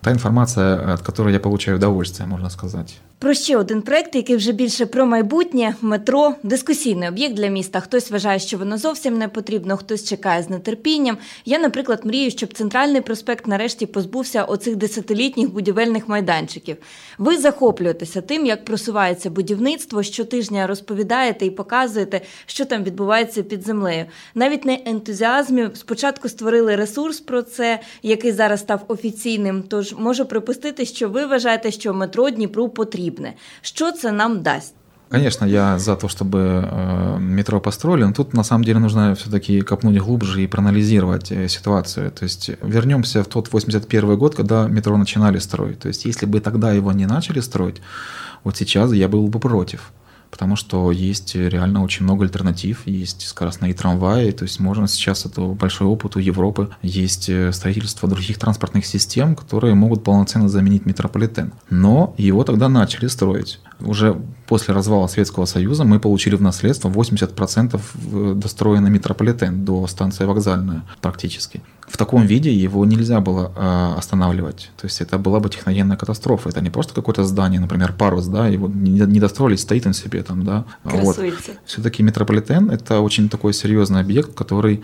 [0.00, 2.92] та інформація, від якої я получаю удовольствие, можна сказати.
[3.21, 7.79] Про ще один проект, який вже більше про майбутнє, метро, дискусійний об'єкт для міста.
[7.79, 11.17] Хтось вважає, що воно зовсім не потрібно, хтось чекає з нетерпінням.
[11.45, 16.77] Я, наприклад, мрію, щоб центральний проспект нарешті позбувся оцих десятилітніх будівельних майданчиків.
[17.17, 20.03] Ви захоплюєтеся тим, як просувається будівництво.
[20.03, 24.05] Щотижня розповідаєте і показуєте, що там відбувається під землею.
[24.35, 29.63] Навіть на ентузіазмі спочатку створили ресурс про це, який зараз став офіційним.
[29.67, 32.69] Тож можу припустити, що ви вважаєте, що метро Дніпру
[33.09, 33.33] потрібне.
[33.61, 34.75] Що це нам дасть?
[35.11, 39.61] Конечно, я за то, чтобы э, метро построили, но тут на самом деле нужно все-таки
[39.61, 42.11] копнуть глубже и проанализировать э, ситуацию.
[42.11, 45.79] То есть вернемся в тот 81 год, когда метро начинали строить.
[45.79, 47.81] То есть если бы тогда его не начали строить,
[48.43, 49.91] вот сейчас я был бы против
[50.29, 55.41] потому что есть реально очень много альтернатив, есть скоростные трамваи, то есть можно сейчас, это
[55.41, 61.53] большой опыт у Европы, есть э, строительство других транспортных систем, которые могут полноценно заменить метрополитен.
[61.69, 63.59] Но его тогда начали строить.
[63.79, 70.25] Уже после развала Советского Союза мы получили в наследство 80% э, достроенный метрополитен до станции
[70.25, 74.69] вокзальная практически в таком виде его нельзя было э, останавливать.
[74.77, 76.49] То есть это была бы техногенная катастрофа.
[76.49, 80.45] Это не просто какое-то здание, например, парус, да, его не, достроили, стоит он себе там,
[80.45, 80.65] да.
[80.83, 81.19] Вот.
[81.65, 84.83] Все-таки метрополитен– это очень такой серьезный объект, который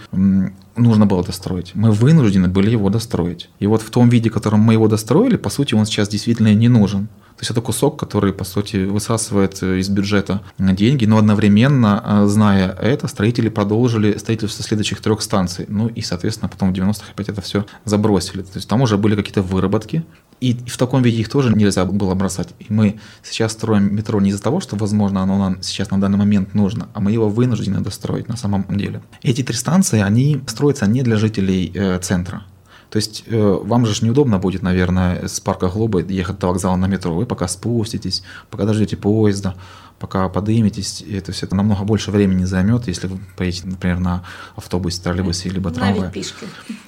[0.75, 1.71] нужно было достроить.
[1.75, 3.49] Мы вынуждены были его достроить.
[3.59, 6.53] И вот в том виде, в котором мы его достроили, по сути, он сейчас действительно
[6.53, 7.07] не нужен.
[7.37, 12.25] То есть это кусок, который, по сути, высасывает э, из бюджета деньги, но одновременно, э,
[12.27, 15.65] зная это, строители продолжили строительство следующих трех станций.
[15.67, 18.41] Ну и, соответственно, потом в 90-х опять это все забросили.
[18.41, 20.05] То есть там уже были какие-то выработки,
[20.39, 22.49] и в таком виде их тоже нельзя было бросать.
[22.59, 26.17] И мы сейчас строим метро не из-за того, что, возможно, оно нам сейчас на данный
[26.17, 29.01] момент нужно, а мы его вынуждены достроить на самом деле.
[29.23, 32.43] Эти три станции, они строятся не для жителей э, центра.
[32.89, 36.87] То есть э, вам же неудобно будет, наверное, с парка Глоба ехать до вокзала на
[36.87, 37.13] метро.
[37.13, 39.55] Вы пока спуститесь, пока дождете поезда,
[39.99, 44.23] пока подыметесь, и это все это намного больше времени займет, если вы поедете, например, на
[44.55, 46.11] автобусе, троллейбусе, либо трамвае.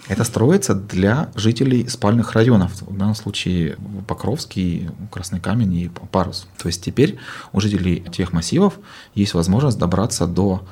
[0.07, 6.47] Это строится для жителей спальных районов, в данном случае Покровский, Красный Камень и Парус.
[6.57, 7.17] То есть теперь
[7.53, 8.79] у жителей тех массивов
[9.15, 10.63] есть возможность добраться до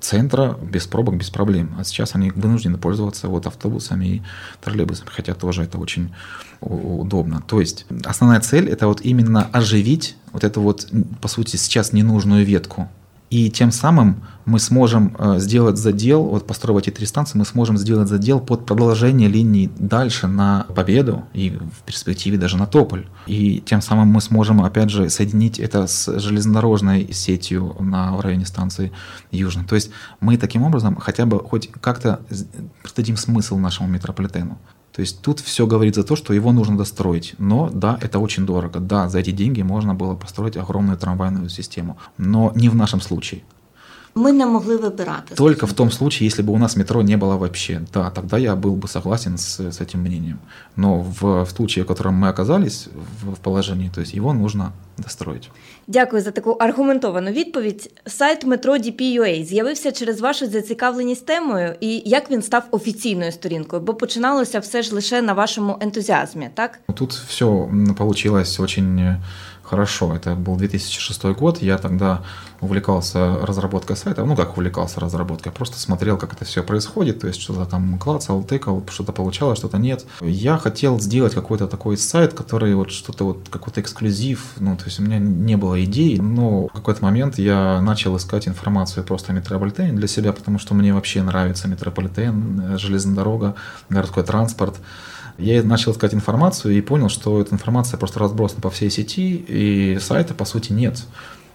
[0.00, 1.74] центра без пробок, без проблем.
[1.78, 4.22] А сейчас они вынуждены пользоваться вот автобусами и
[4.62, 6.14] троллейбусами, хотя тоже это очень
[6.60, 7.42] удобно.
[7.46, 10.88] То есть основная цель это вот именно оживить вот эту вот,
[11.20, 12.88] по сути, сейчас ненужную ветку
[13.28, 17.76] и тем самым мы сможем э, сделать задел, вот построить эти три станции, мы сможем
[17.76, 23.08] сделать задел под продолжение линии дальше на Победу и в перспективе даже на Тополь.
[23.26, 28.92] И тем самым мы сможем, опять же, соединить это с железнодорожной сетью на районе станции
[29.32, 29.64] Южной.
[29.64, 29.90] То есть
[30.20, 32.20] мы таким образом хотя бы хоть как-то
[32.84, 34.56] придадим смысл нашему метрополитену.
[34.96, 37.34] То есть тут все говорит за то, что его нужно достроить.
[37.36, 38.80] Но да, это очень дорого.
[38.80, 41.98] Да, за эти деньги можно было построить огромную трамвайную систему.
[42.16, 43.42] Но не в нашем случае.
[44.15, 45.35] Мы не могли выбирать.
[45.35, 47.81] Только в том случае, если бы у нас метро не было вообще.
[47.93, 50.39] Да, тогда я был бы согласен с, с этим мнением.
[50.75, 52.89] Но в, в случае, в котором мы оказались
[53.21, 55.49] в, в положении, то есть его нужно достроить.
[55.87, 57.91] Дякую за таку аргументовану відповідь.
[58.05, 63.93] Сайт метро DP.ua з'явився через вашу зацікавленість темою і як він став офіційною сторінкою, бо
[63.93, 66.79] починалося все ж лише на вашому ентузіазмі, так?
[66.95, 67.45] Тут все
[67.97, 69.15] получилось очень
[69.71, 70.13] хорошо.
[70.13, 72.19] Это был 2006 год, я тогда
[72.60, 77.40] увлекался разработкой сайта, ну как увлекался разработкой, просто смотрел, как это все происходит, то есть
[77.40, 80.04] что-то там клацал, тыкал, что-то получалось, что-то нет.
[80.20, 85.00] Я хотел сделать какой-то такой сайт, который вот что-то вот, какой-то эксклюзив, ну то есть
[85.00, 89.34] у меня не было идей, но в какой-то момент я начал искать информацию просто о
[89.34, 93.54] метрополитене для себя, потому что мне вообще нравится метрополитен, железная дорога,
[93.88, 94.76] городской транспорт.
[95.38, 99.98] Я начал искать информацию и понял, что эта информация просто разбросана по всей сети, и
[100.00, 101.04] сайта по сути нет.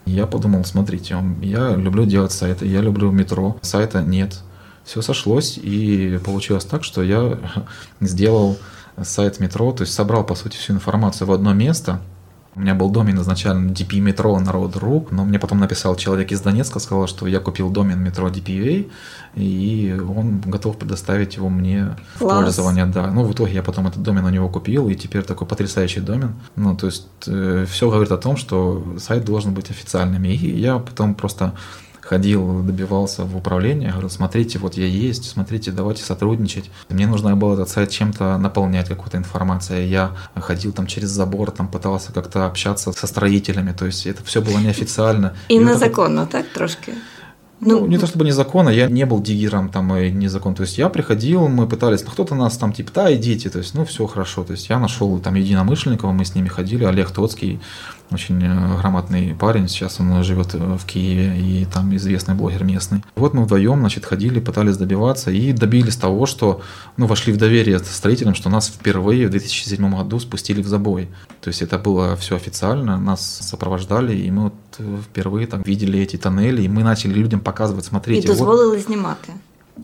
[0.05, 4.39] Я подумал, смотрите, я люблю делать сайты, я люблю метро, сайта нет.
[4.83, 7.37] Все сошлось, и получилось так, что я
[8.01, 8.57] сделал
[9.01, 12.01] сайт метро, то есть собрал, по сути, всю информацию в одно место,
[12.55, 16.79] у меня был домен изначально DP метро народ.ру, но мне потом написал человек из Донецка,
[16.79, 18.89] сказал, что я купил домен метро DPA,
[19.35, 22.39] и он готов предоставить его мне Класс.
[22.39, 22.85] в пользование.
[22.85, 23.07] Да.
[23.07, 26.33] Ну, в итоге я потом этот домен у него купил, и теперь такой потрясающий домен.
[26.57, 30.25] Ну, то есть э, все говорит о том, что сайт должен быть официальным.
[30.25, 31.53] И я потом просто
[32.11, 36.69] ходил, добивался в управление, говорю, смотрите, вот я есть, смотрите, давайте сотрудничать.
[36.89, 39.87] Мне нужно было этот сайт чем-то наполнять, какой-то информацией.
[39.87, 44.41] Я ходил там через забор, там пытался как-то общаться со строителями, то есть это все
[44.41, 45.35] было неофициально.
[45.47, 46.91] И, и незаконно, вот так, трошки?
[47.61, 50.55] Ну, ну, не то чтобы незаконно, я не был диггером там и незаконно.
[50.55, 53.75] То есть я приходил, мы пытались, ну кто-то нас там типа, да, идите, то есть,
[53.75, 54.43] ну все хорошо.
[54.43, 57.61] То есть я нашел там единомышленников, мы с ними ходили, Олег Тоцкий,
[58.11, 63.03] очень э, грамотный парень, сейчас он живет э, в Киеве и там известный блогер местный.
[63.15, 66.61] Вот мы вдвоем, значит, ходили, пытались добиваться и добились того, что,
[66.97, 71.09] ну, вошли в доверие строителям, что нас впервые в 2007 году спустили в забой.
[71.41, 75.99] То есть это было все официально, нас сопровождали, и мы вот э, впервые там видели
[75.99, 78.23] эти тоннели, и мы начали людям показывать, смотрите.
[78.23, 79.31] И дозволили вот, снимати.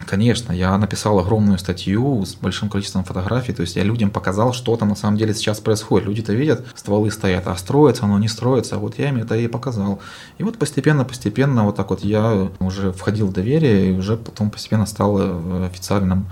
[0.05, 4.75] Конечно, я написал огромную статью с большим количеством фотографий, то есть я людям показал, что
[4.75, 6.07] там на самом деле сейчас происходит.
[6.07, 9.99] Люди-то видят, стволы стоят, а строится оно не строится, вот я им это и показал.
[10.37, 14.85] И вот постепенно-постепенно вот так вот я уже входил в доверие и уже потом постепенно
[14.85, 16.27] стал э, официальным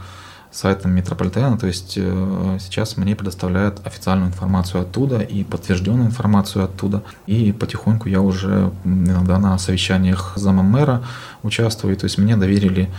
[0.51, 7.03] сайтом метрополитена, то есть э, сейчас мне предоставляют официальную информацию оттуда и подтвержденную информацию оттуда.
[7.25, 11.03] И потихоньку я уже иногда на совещаниях зама мэра
[11.43, 12.89] участвую, то есть мне доверили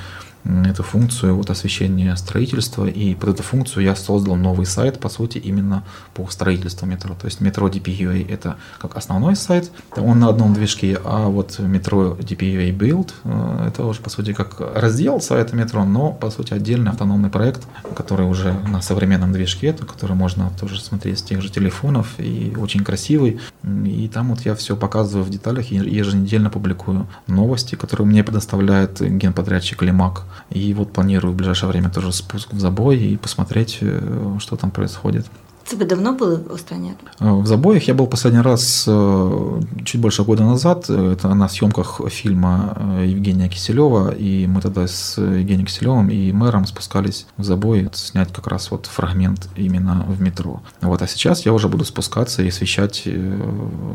[0.67, 5.39] эту функцию вот освещения строительства, и под эту функцию я создал новый сайт, по сути,
[5.39, 7.15] именно по строительству метро.
[7.15, 12.15] То есть метро DPUA это как основной сайт, он на одном движке, а вот метро
[12.15, 16.91] DPUA Build э, это уже, по сути, как раздел сайта метро, но, по сути, отдельный
[16.91, 22.15] автономный проект, который уже на современном движке, который можно тоже смотреть с тех же телефонов,
[22.19, 23.41] и очень красивый.
[23.85, 29.83] И там вот я все показываю в деталях, еженедельно публикую новости, которые мне предоставляет генподрядчик
[29.83, 30.25] Лимак.
[30.51, 34.71] И вот планирую в ближайшее время тоже спуск в забой и посмотреть, э, что там
[34.71, 35.27] происходит.
[35.73, 40.45] Ви давно були останній э, В забоях я был последний раз э, чуть больше года
[40.45, 40.91] назад.
[40.91, 44.15] Это на съемках фильма Евгения Киселева.
[44.21, 48.87] И мы тогда с Евгением Киселевым и мэром спускались в забой снять как раз вот
[48.87, 50.61] фрагмент именно в метро.
[50.83, 51.03] Вот.
[51.03, 53.09] А сейчас я уже буду спускаться и освещать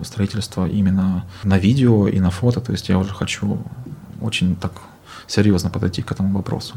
[0.04, 2.60] строительство именно на видео и на фото.
[2.60, 3.58] То есть я уже хочу
[4.22, 4.72] очень так
[5.31, 6.75] серйозно подойти к этому вопросу.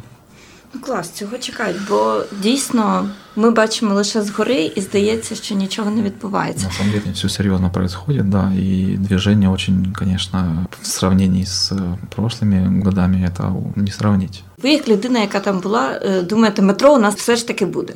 [0.74, 6.02] Ну, клас, цього чекають, бо дійсно ми бачимо лише згори і здається, що нічого не
[6.02, 6.66] відбувається.
[6.68, 11.74] На самом деле все серьезно происходит, да, и движение очень, конечно, в сравнении с
[12.16, 14.44] прошлыми годами это не сравнить.
[14.64, 17.94] Ви, як людина, яка там була, думаєте, метро у нас все ж таки буде?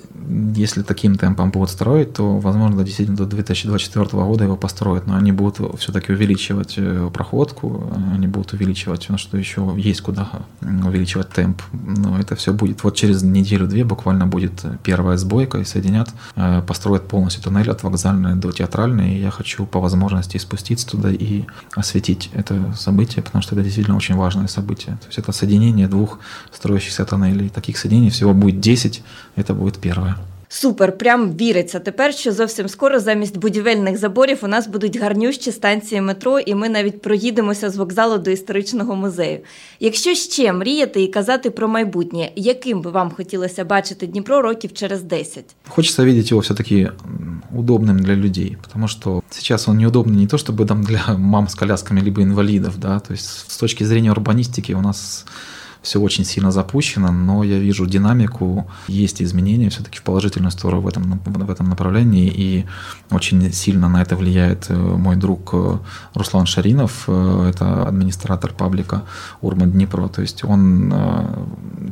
[0.54, 5.32] Если таким темпом будут строить, то, возможно, действительно до 2024 года его построят, но они
[5.32, 6.78] будут все-таки увеличивать
[7.12, 12.84] проходку, они будут увеличивать, ну, что еще есть куда увеличивать темп, но это все будет.
[12.84, 16.10] Вот через неделю-две буквально будет первая сбойка и соединят,
[16.66, 21.44] построят полностью туннель от вокзальной до театральной, и я хочу по возможности спуститься туда и
[21.74, 24.96] осветить это событие, потому что это действительно очень важное событие.
[24.96, 26.18] То есть это соединение двух
[26.52, 27.48] строящихся тоннелей.
[27.48, 29.02] Таких соединений всего будет 10,
[29.36, 30.17] это будет первое.
[30.55, 36.01] Супер, прям віриться тепер, що зовсім скоро замість будівельних заборів у нас будуть гарнющі станції
[36.01, 39.39] метро, і ми навіть проїдемося з вокзалу до історичного музею.
[39.79, 45.03] Якщо ще мріяти і казати про майбутнє, яким би вам хотілося бачити Дніпро років через
[45.03, 45.55] 10?
[45.67, 46.89] Хочется видеть его все-таки
[47.55, 51.55] удобным для людей, потому что сейчас он неудобный не то чтобы там для мам с
[51.55, 55.25] колясками либо инвалидов, да, то есть с точки зрения урбанистики у нас
[55.82, 60.88] все очень сильно запущено, но я вижу динамику, есть изменения все-таки в положительную сторону в
[60.88, 62.66] этом, в этом направлении, и
[63.10, 65.78] очень сильно на это влияет э, мой друг э,
[66.14, 69.02] Руслан Шаринов, э, это администратор паблика
[69.40, 70.92] Урман Днепро, то есть он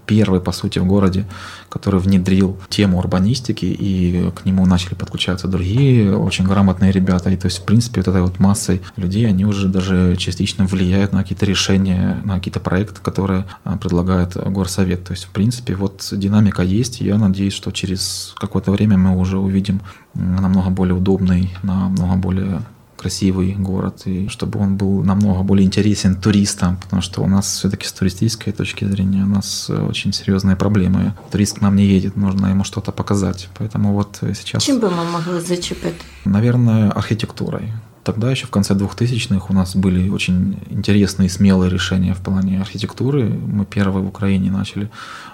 [0.07, 1.27] первый, по сути, в городе,
[1.69, 7.31] который внедрил тему урбанистики, и к нему начали подключаться другие очень грамотные ребята.
[7.31, 11.13] И то есть, в принципе, вот этой вот массой людей, они уже даже частично влияют
[11.13, 13.47] на какие-то решения, на какие-то проекты, которые
[13.79, 15.05] предлагает горсовет.
[15.05, 19.39] То есть, в принципе, вот динамика есть, я надеюсь, что через какое-то время мы уже
[19.39, 19.81] увидим
[20.15, 22.63] намного более удобный, намного более
[22.97, 27.87] красивый город, и чтобы он был намного более интересен туристам, потому что у нас все-таки
[27.87, 31.15] с туристической точки зрения у нас э, очень серьезные проблемы.
[31.31, 33.49] Турист к нам не едет, нужно ему что-то показать.
[33.59, 34.63] Поэтому вот сейчас...
[34.63, 35.95] Чем бы мы могли зачепить?
[36.25, 37.73] Наверное, архитектурой.
[38.07, 43.25] Тогда еще в конце 2000-х у нас были очень интересные, смелые решения в плане архитектуры.
[43.25, 44.89] Мы первые в Украине начали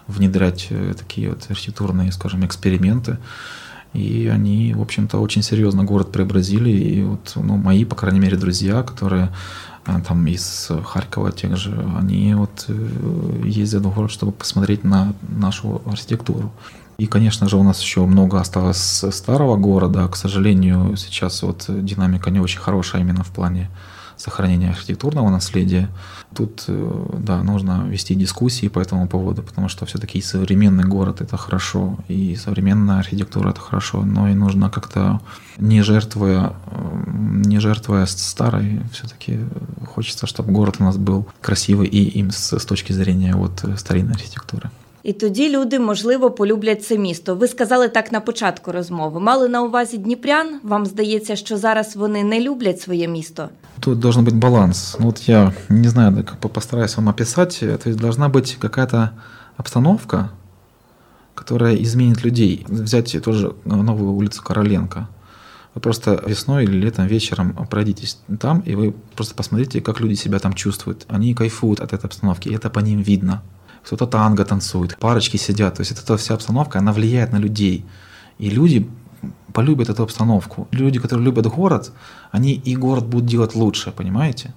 [0.06, 3.18] внедрять э, такие вот архитектурные, скажем, эксперименты.
[3.92, 6.70] И они, в общем-то, очень серьезно город преобразили.
[6.70, 9.34] И вот, ну, мои, по крайней мере, друзья, которые
[9.84, 15.12] э, там из Харькова тех же, они вот э, ездят в город, чтобы посмотреть на
[15.28, 16.50] нашу архитектуру.
[16.99, 20.07] И, конечно же, у нас еще много осталось старого города.
[20.09, 23.70] К сожалению, сейчас вот динамика не очень хорошая именно в плане
[24.22, 25.88] сохранения архитектурного наследия.
[26.34, 31.36] Тут, э, да, нужно вести дискуссии по этому поводу, потому что все-таки современный город– это
[31.36, 35.20] хорошо, и современная архитектура– это хорошо, но и нужно как-то,
[35.59, 36.55] не жертвуя,
[37.07, 39.40] не жертвуя старой, все-таки
[39.86, 44.14] хочется, чтобы город у нас был красивый и им с, с точки зрения вот старинной
[44.14, 44.70] архитектуры
[45.03, 47.36] І тоді люди, можливо, полюблять це місто.
[47.36, 49.19] Ви сказали так на початку розмови.
[49.19, 50.59] Мали на увазі Дніпрян.
[50.63, 53.49] Вам здається, що зараз вони не люблять своє місто?
[53.80, 54.95] Тут должен быть баланс.
[54.99, 57.59] Ну, вот я не знаю, как постараюсь вам описать.
[57.59, 59.09] То есть должна быть какая-то
[59.57, 60.30] обстановка,
[61.36, 62.65] которая изменит людей.
[62.69, 65.07] Взять тоже новую улицу Короленко.
[65.75, 70.39] Вы просто весной или летом вечером пройдитесь там, и вы просто посмотрите, как люди себя
[70.39, 71.05] там чувствуют.
[71.07, 73.41] Они кайфуют от этой обстановки, и это по ним видно
[73.85, 75.74] кто-то танго танцует, парочки сидят.
[75.74, 77.85] То есть эта вся обстановка, она влияет на людей.
[78.39, 78.89] И люди
[79.53, 80.68] полюбят эту обстановку.
[80.70, 81.93] Люди, которые любят город,
[82.30, 84.55] они и город будут делать лучше, понимаете?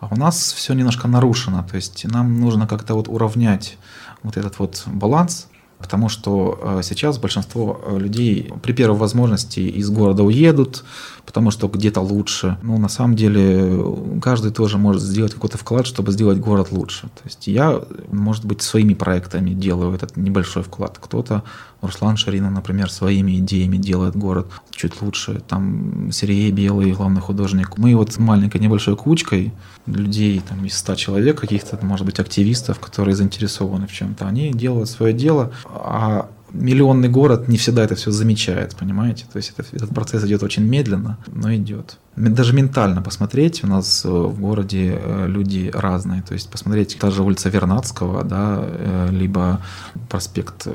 [0.00, 1.66] А у нас все немножко нарушено.
[1.70, 3.76] То есть нам нужно как-то вот уравнять
[4.22, 5.48] вот этот вот баланс–
[5.80, 10.84] Потому что э, сейчас большинство э, людей при первой возможности из города уедут,
[11.30, 12.58] потому что где-то лучше.
[12.60, 13.84] Ну, на самом деле,
[14.20, 17.02] каждый тоже может сделать какой-то вклад, чтобы сделать город лучше.
[17.02, 20.98] То есть я, может быть, своими проектами делаю этот небольшой вклад.
[21.00, 21.44] Кто-то,
[21.82, 25.40] Руслан Шарина, например, своими идеями делает город чуть лучше.
[25.46, 27.78] Там Сергей Белый, главный художник.
[27.78, 29.52] Мы вот маленькой небольшой кучкой
[29.86, 34.88] людей, там из 100 человек, каких-то, может быть, активистов, которые заинтересованы в чем-то, они делают
[34.88, 39.26] свое дело, а миллионный город не всегда это все замечает, понимаете?
[39.32, 41.98] То есть это, этот процесс идет очень медленно, но идет.
[42.16, 46.22] Даже ментально посмотреть, у нас э, в городе э, люди разные.
[46.22, 49.60] То есть посмотреть та же улица Вернадского, да, э, либо
[50.08, 50.66] проспект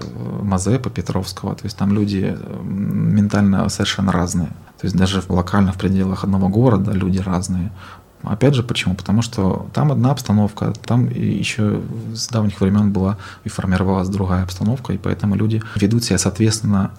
[0.42, 1.56] Мазепа Петровского.
[1.56, 4.50] То есть там люди ментально совершенно разные.
[4.80, 7.72] То есть даже локально в пределах одного города люди разные.
[8.25, 8.95] Опять же, почему?
[8.95, 11.81] Потому что там одна обстановка, там еще
[12.15, 13.17] с давних времен была
[13.47, 16.91] и формировалась другая обстановка, и поэтому люди ведут себя соответственно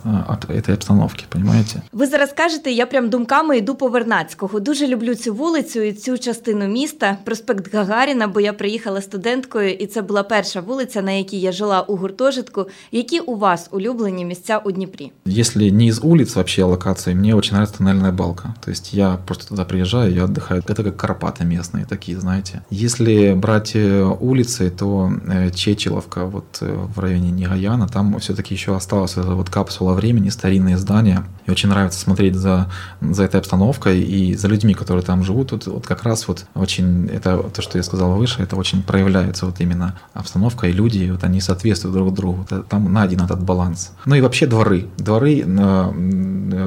[0.49, 1.81] этой обстановке, понимаете?
[1.93, 4.59] Ви зараз кажете, я прям думками йду по Вернацького.
[4.59, 9.87] Дуже люблю цю вулицю і цю частину міста, проспект Гагаріна, бо я приїхала студенткою, і
[9.87, 12.65] це була перша вулиця, на якій я жила у гуртожитку.
[12.91, 15.11] Які у вас улюблені місця у Дніпрі?
[15.27, 18.53] Если не из улиц вообще локации, мне очень нравится тоннельная балка.
[18.65, 20.61] То есть я просто туда приезжаю, я отдыхаю.
[20.61, 22.62] Это как Карпаты местные такие, знаете.
[22.68, 28.76] Если брать э, улицы, то э, Чечеловка, вот э, в районе Негаяна, там все-таки еще
[28.76, 31.24] осталась эта вот капсула времени, старинные здания.
[31.46, 35.52] И очень нравится смотреть за, за этой обстановкой и за людьми, которые там живут.
[35.52, 39.46] Вот, вот как раз вот очень, это то, что я сказал выше, это очень проявляется
[39.46, 42.46] вот именно обстановка и люди, вот они соответствуют друг другу.
[42.68, 43.92] Там найден этот баланс.
[44.04, 44.86] Ну и вообще дворы.
[44.98, 45.44] Дворы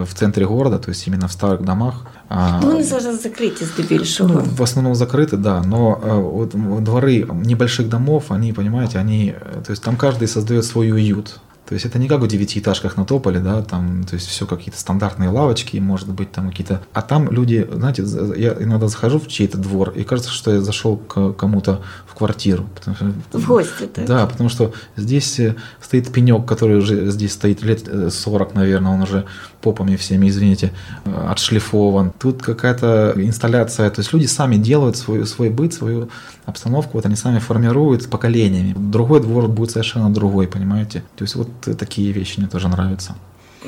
[0.04, 1.94] в центре города, то есть именно в старых домах,
[2.30, 4.34] а, ну, вони зараз закриті здебільшого.
[4.34, 6.00] Ну, в основном закрыты, да, но
[6.36, 11.40] вот дворы небольших домов, они, понимаете, они, э, то есть там каждый создает свой уют.
[11.70, 14.80] То есть это не как в девятиэтажках на Тополе, да, там, то есть все какие-то
[14.80, 16.82] стандартные лавочки, может быть, там какие-то...
[16.94, 18.04] А там люди, знаете,
[18.38, 22.66] я иногда захожу в чей-то двор, и кажется, что я зашел к кому-то в квартиру.
[22.74, 24.06] Потому что, в гости, так?
[24.08, 28.92] Да, потому что здесь э, стоит пенек, который уже здесь стоит лет 40, э, наверное,
[28.92, 29.26] он уже
[29.62, 30.72] попами всеми, извините,
[31.06, 32.12] э, отшлифован.
[32.20, 36.10] Тут какая-то инсталляция, то есть люди сами делают свой, свой быт, свою
[36.46, 38.74] обстановку, вот они сами формируют поколениями.
[38.78, 41.04] Другой двор будет совершенно другой, понимаете?
[41.16, 43.16] То есть вот такие вещи мне тоже нравятся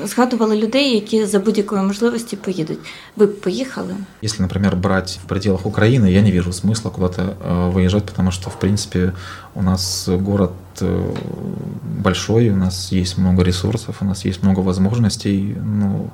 [0.03, 2.79] згадували людей, які за будь-якої можливості поїдуть.
[3.15, 3.95] Ви б поїхали?
[4.23, 8.49] Если, например, брать в пределах Украины, я не вижу смысла куда-то э, выезжать, потому что,
[8.49, 9.13] в принципе,
[9.55, 10.51] у нас город
[10.81, 11.15] э,
[12.03, 15.55] большой, у нас есть много ресурсов, у нас есть много возможностей.
[15.65, 16.11] Ну,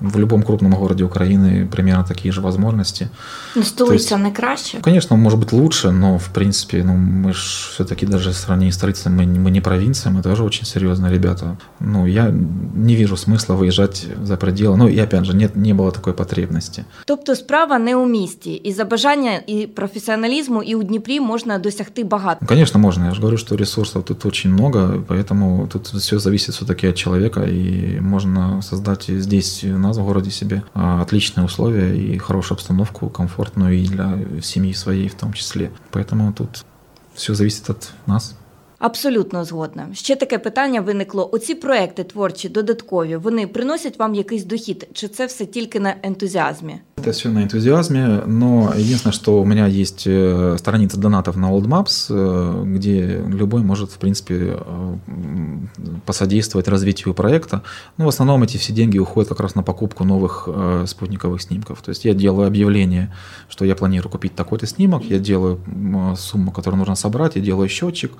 [0.00, 3.08] в любом крупном городе Украины примерно такие же возможности.
[3.56, 4.76] Ну, столиця не краще.
[4.78, 8.70] Ну, Конечно, может быть лучше, но в принципе, ну мы ж все-таки даже в сравнении
[8.72, 11.56] с столицей мы, не- мы не провинция, мы тоже очень серьезные ребята.
[11.80, 12.34] Ну, я
[12.76, 14.76] не вижу смысла выезжать за пределы.
[14.76, 16.84] Ну, и опять же, нет, не было такой потребности.
[17.04, 22.04] Тобто справа не у місті, і за бажання і професіоналізму, і у Дніпрі можна досягти
[22.04, 22.38] багато.
[22.40, 23.04] Ну, конечно, можно.
[23.06, 27.40] Я же говорю, что ресурсов тут очень много, поэтому тут все зависит все-таки от человека,
[27.40, 32.55] и можно создать и здесь, у нас в городе себе а, отличные условия и хорошую
[32.55, 35.71] обстановку, комфортную и для семьи своей в том числе.
[35.91, 36.65] Поэтому тут
[37.13, 38.35] все зависит от нас.
[38.78, 39.88] Абсолютно згодна.
[39.92, 45.26] Ще таке питання виникло: оці проекти творчі, додаткові, вони приносять вам якийсь дохід, чи це
[45.26, 46.74] все тільки на ентузіазмі?
[46.96, 51.66] Это все на энтузиазме, но единственное, что у меня есть э, страница донатов на Old
[51.66, 54.56] Maps, э, где любой может, в принципе, э,
[55.08, 55.68] м,
[56.06, 57.60] посодействовать развитию проекта.
[57.98, 61.82] Ну, в основном эти все деньги уходят как раз на покупку новых э, спутниковых снимков.
[61.82, 63.08] То есть я делаю объявление,
[63.48, 67.68] что я планирую купить такой-то снимок, я делаю м, сумму, которую нужно собрать, я делаю
[67.68, 68.12] счетчик,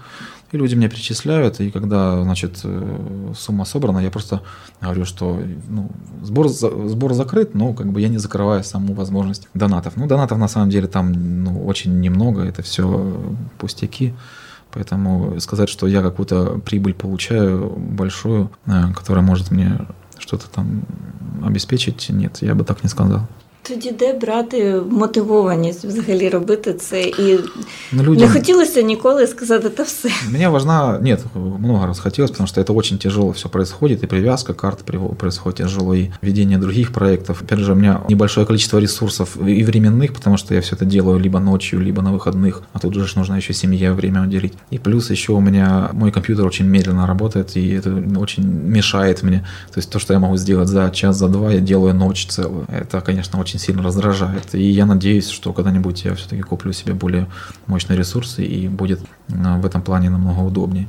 [0.52, 4.42] и люди мне перечисляют, и когда, значит, э, сумма собрана, я просто
[4.82, 5.90] говорю, что ну,
[6.24, 9.98] сбор, сбор закрыт, но как бы я не закрываю саму возможность донатов.
[9.98, 11.12] Ну, донатов на самом деле там
[11.44, 13.14] ну, очень немного, это все
[13.58, 14.14] пустяки.
[14.72, 19.80] Поэтому сказать, что я какую-то прибыль получаю большую, э, которая может мне
[20.18, 20.84] что-то там
[21.44, 23.28] обеспечить, нет, я бы так не сказал.
[23.69, 27.03] Тоді де брати мотивованість взагалі робити це?
[27.03, 27.39] І
[27.93, 28.29] Но не людям...
[28.29, 30.09] хотілося ніколи сказати та все.
[30.31, 34.55] Мне важна, нет, много раз хотелось, потому что это очень тяжело все происходит, и привязка
[34.55, 37.43] карт приво- происходит тяжело, и ведение других проектов.
[37.43, 41.21] Опять же, у меня небольшое количество ресурсов и временных, потому что я все это делаю
[41.21, 44.55] либо ночью, либо на выходных, а тут уже ж нужно еще семье время уделить.
[44.73, 49.39] И плюс еще у меня мой компьютер очень медленно работает, и это очень мешает мне.
[49.73, 52.67] То есть то, что я могу сделать за час, за два, я делаю ночь целую.
[52.69, 54.54] Это, конечно, очень сильно раздражает.
[54.56, 57.28] И я надеюсь, что когда-нибудь я все-таки куплю себе более
[57.66, 59.00] мощные ресурсы и будет
[59.32, 60.88] а, в этом плане намного удобнее.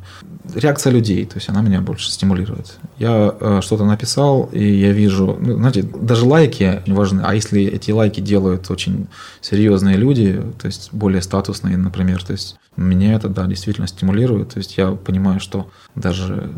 [0.54, 2.78] Реакция людей, то есть она меня больше стимулирует.
[2.98, 7.90] Я э, что-то написал, и я вижу, ну, знаете, даже лайки важны, а если эти
[7.90, 9.08] лайки делают очень
[9.42, 14.58] серьезные люди, то есть более статусные, например, то есть меня это, да, действительно стимулирует, то
[14.58, 16.50] есть я понимаю, что даже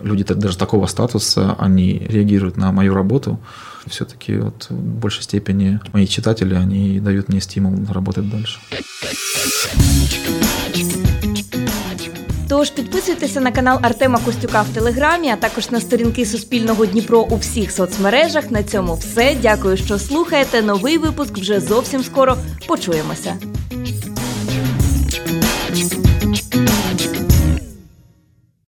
[0.00, 3.40] люди даже такого статуса, они реагируют на мою работу,
[3.86, 8.60] все-таки вот в большей степени мои читатели, они дают мне стимул работать дальше.
[12.48, 17.36] Тож підписуйтеся на канал Артема Костюка в Телеграмі, а також на сторінки Суспільного Дніпро у
[17.36, 18.50] всіх соцмережах.
[18.50, 19.36] На цьому все.
[19.42, 20.62] Дякую, що слухаєте.
[20.62, 22.36] Новий випуск вже зовсім скоро.
[22.66, 23.36] Почуємося.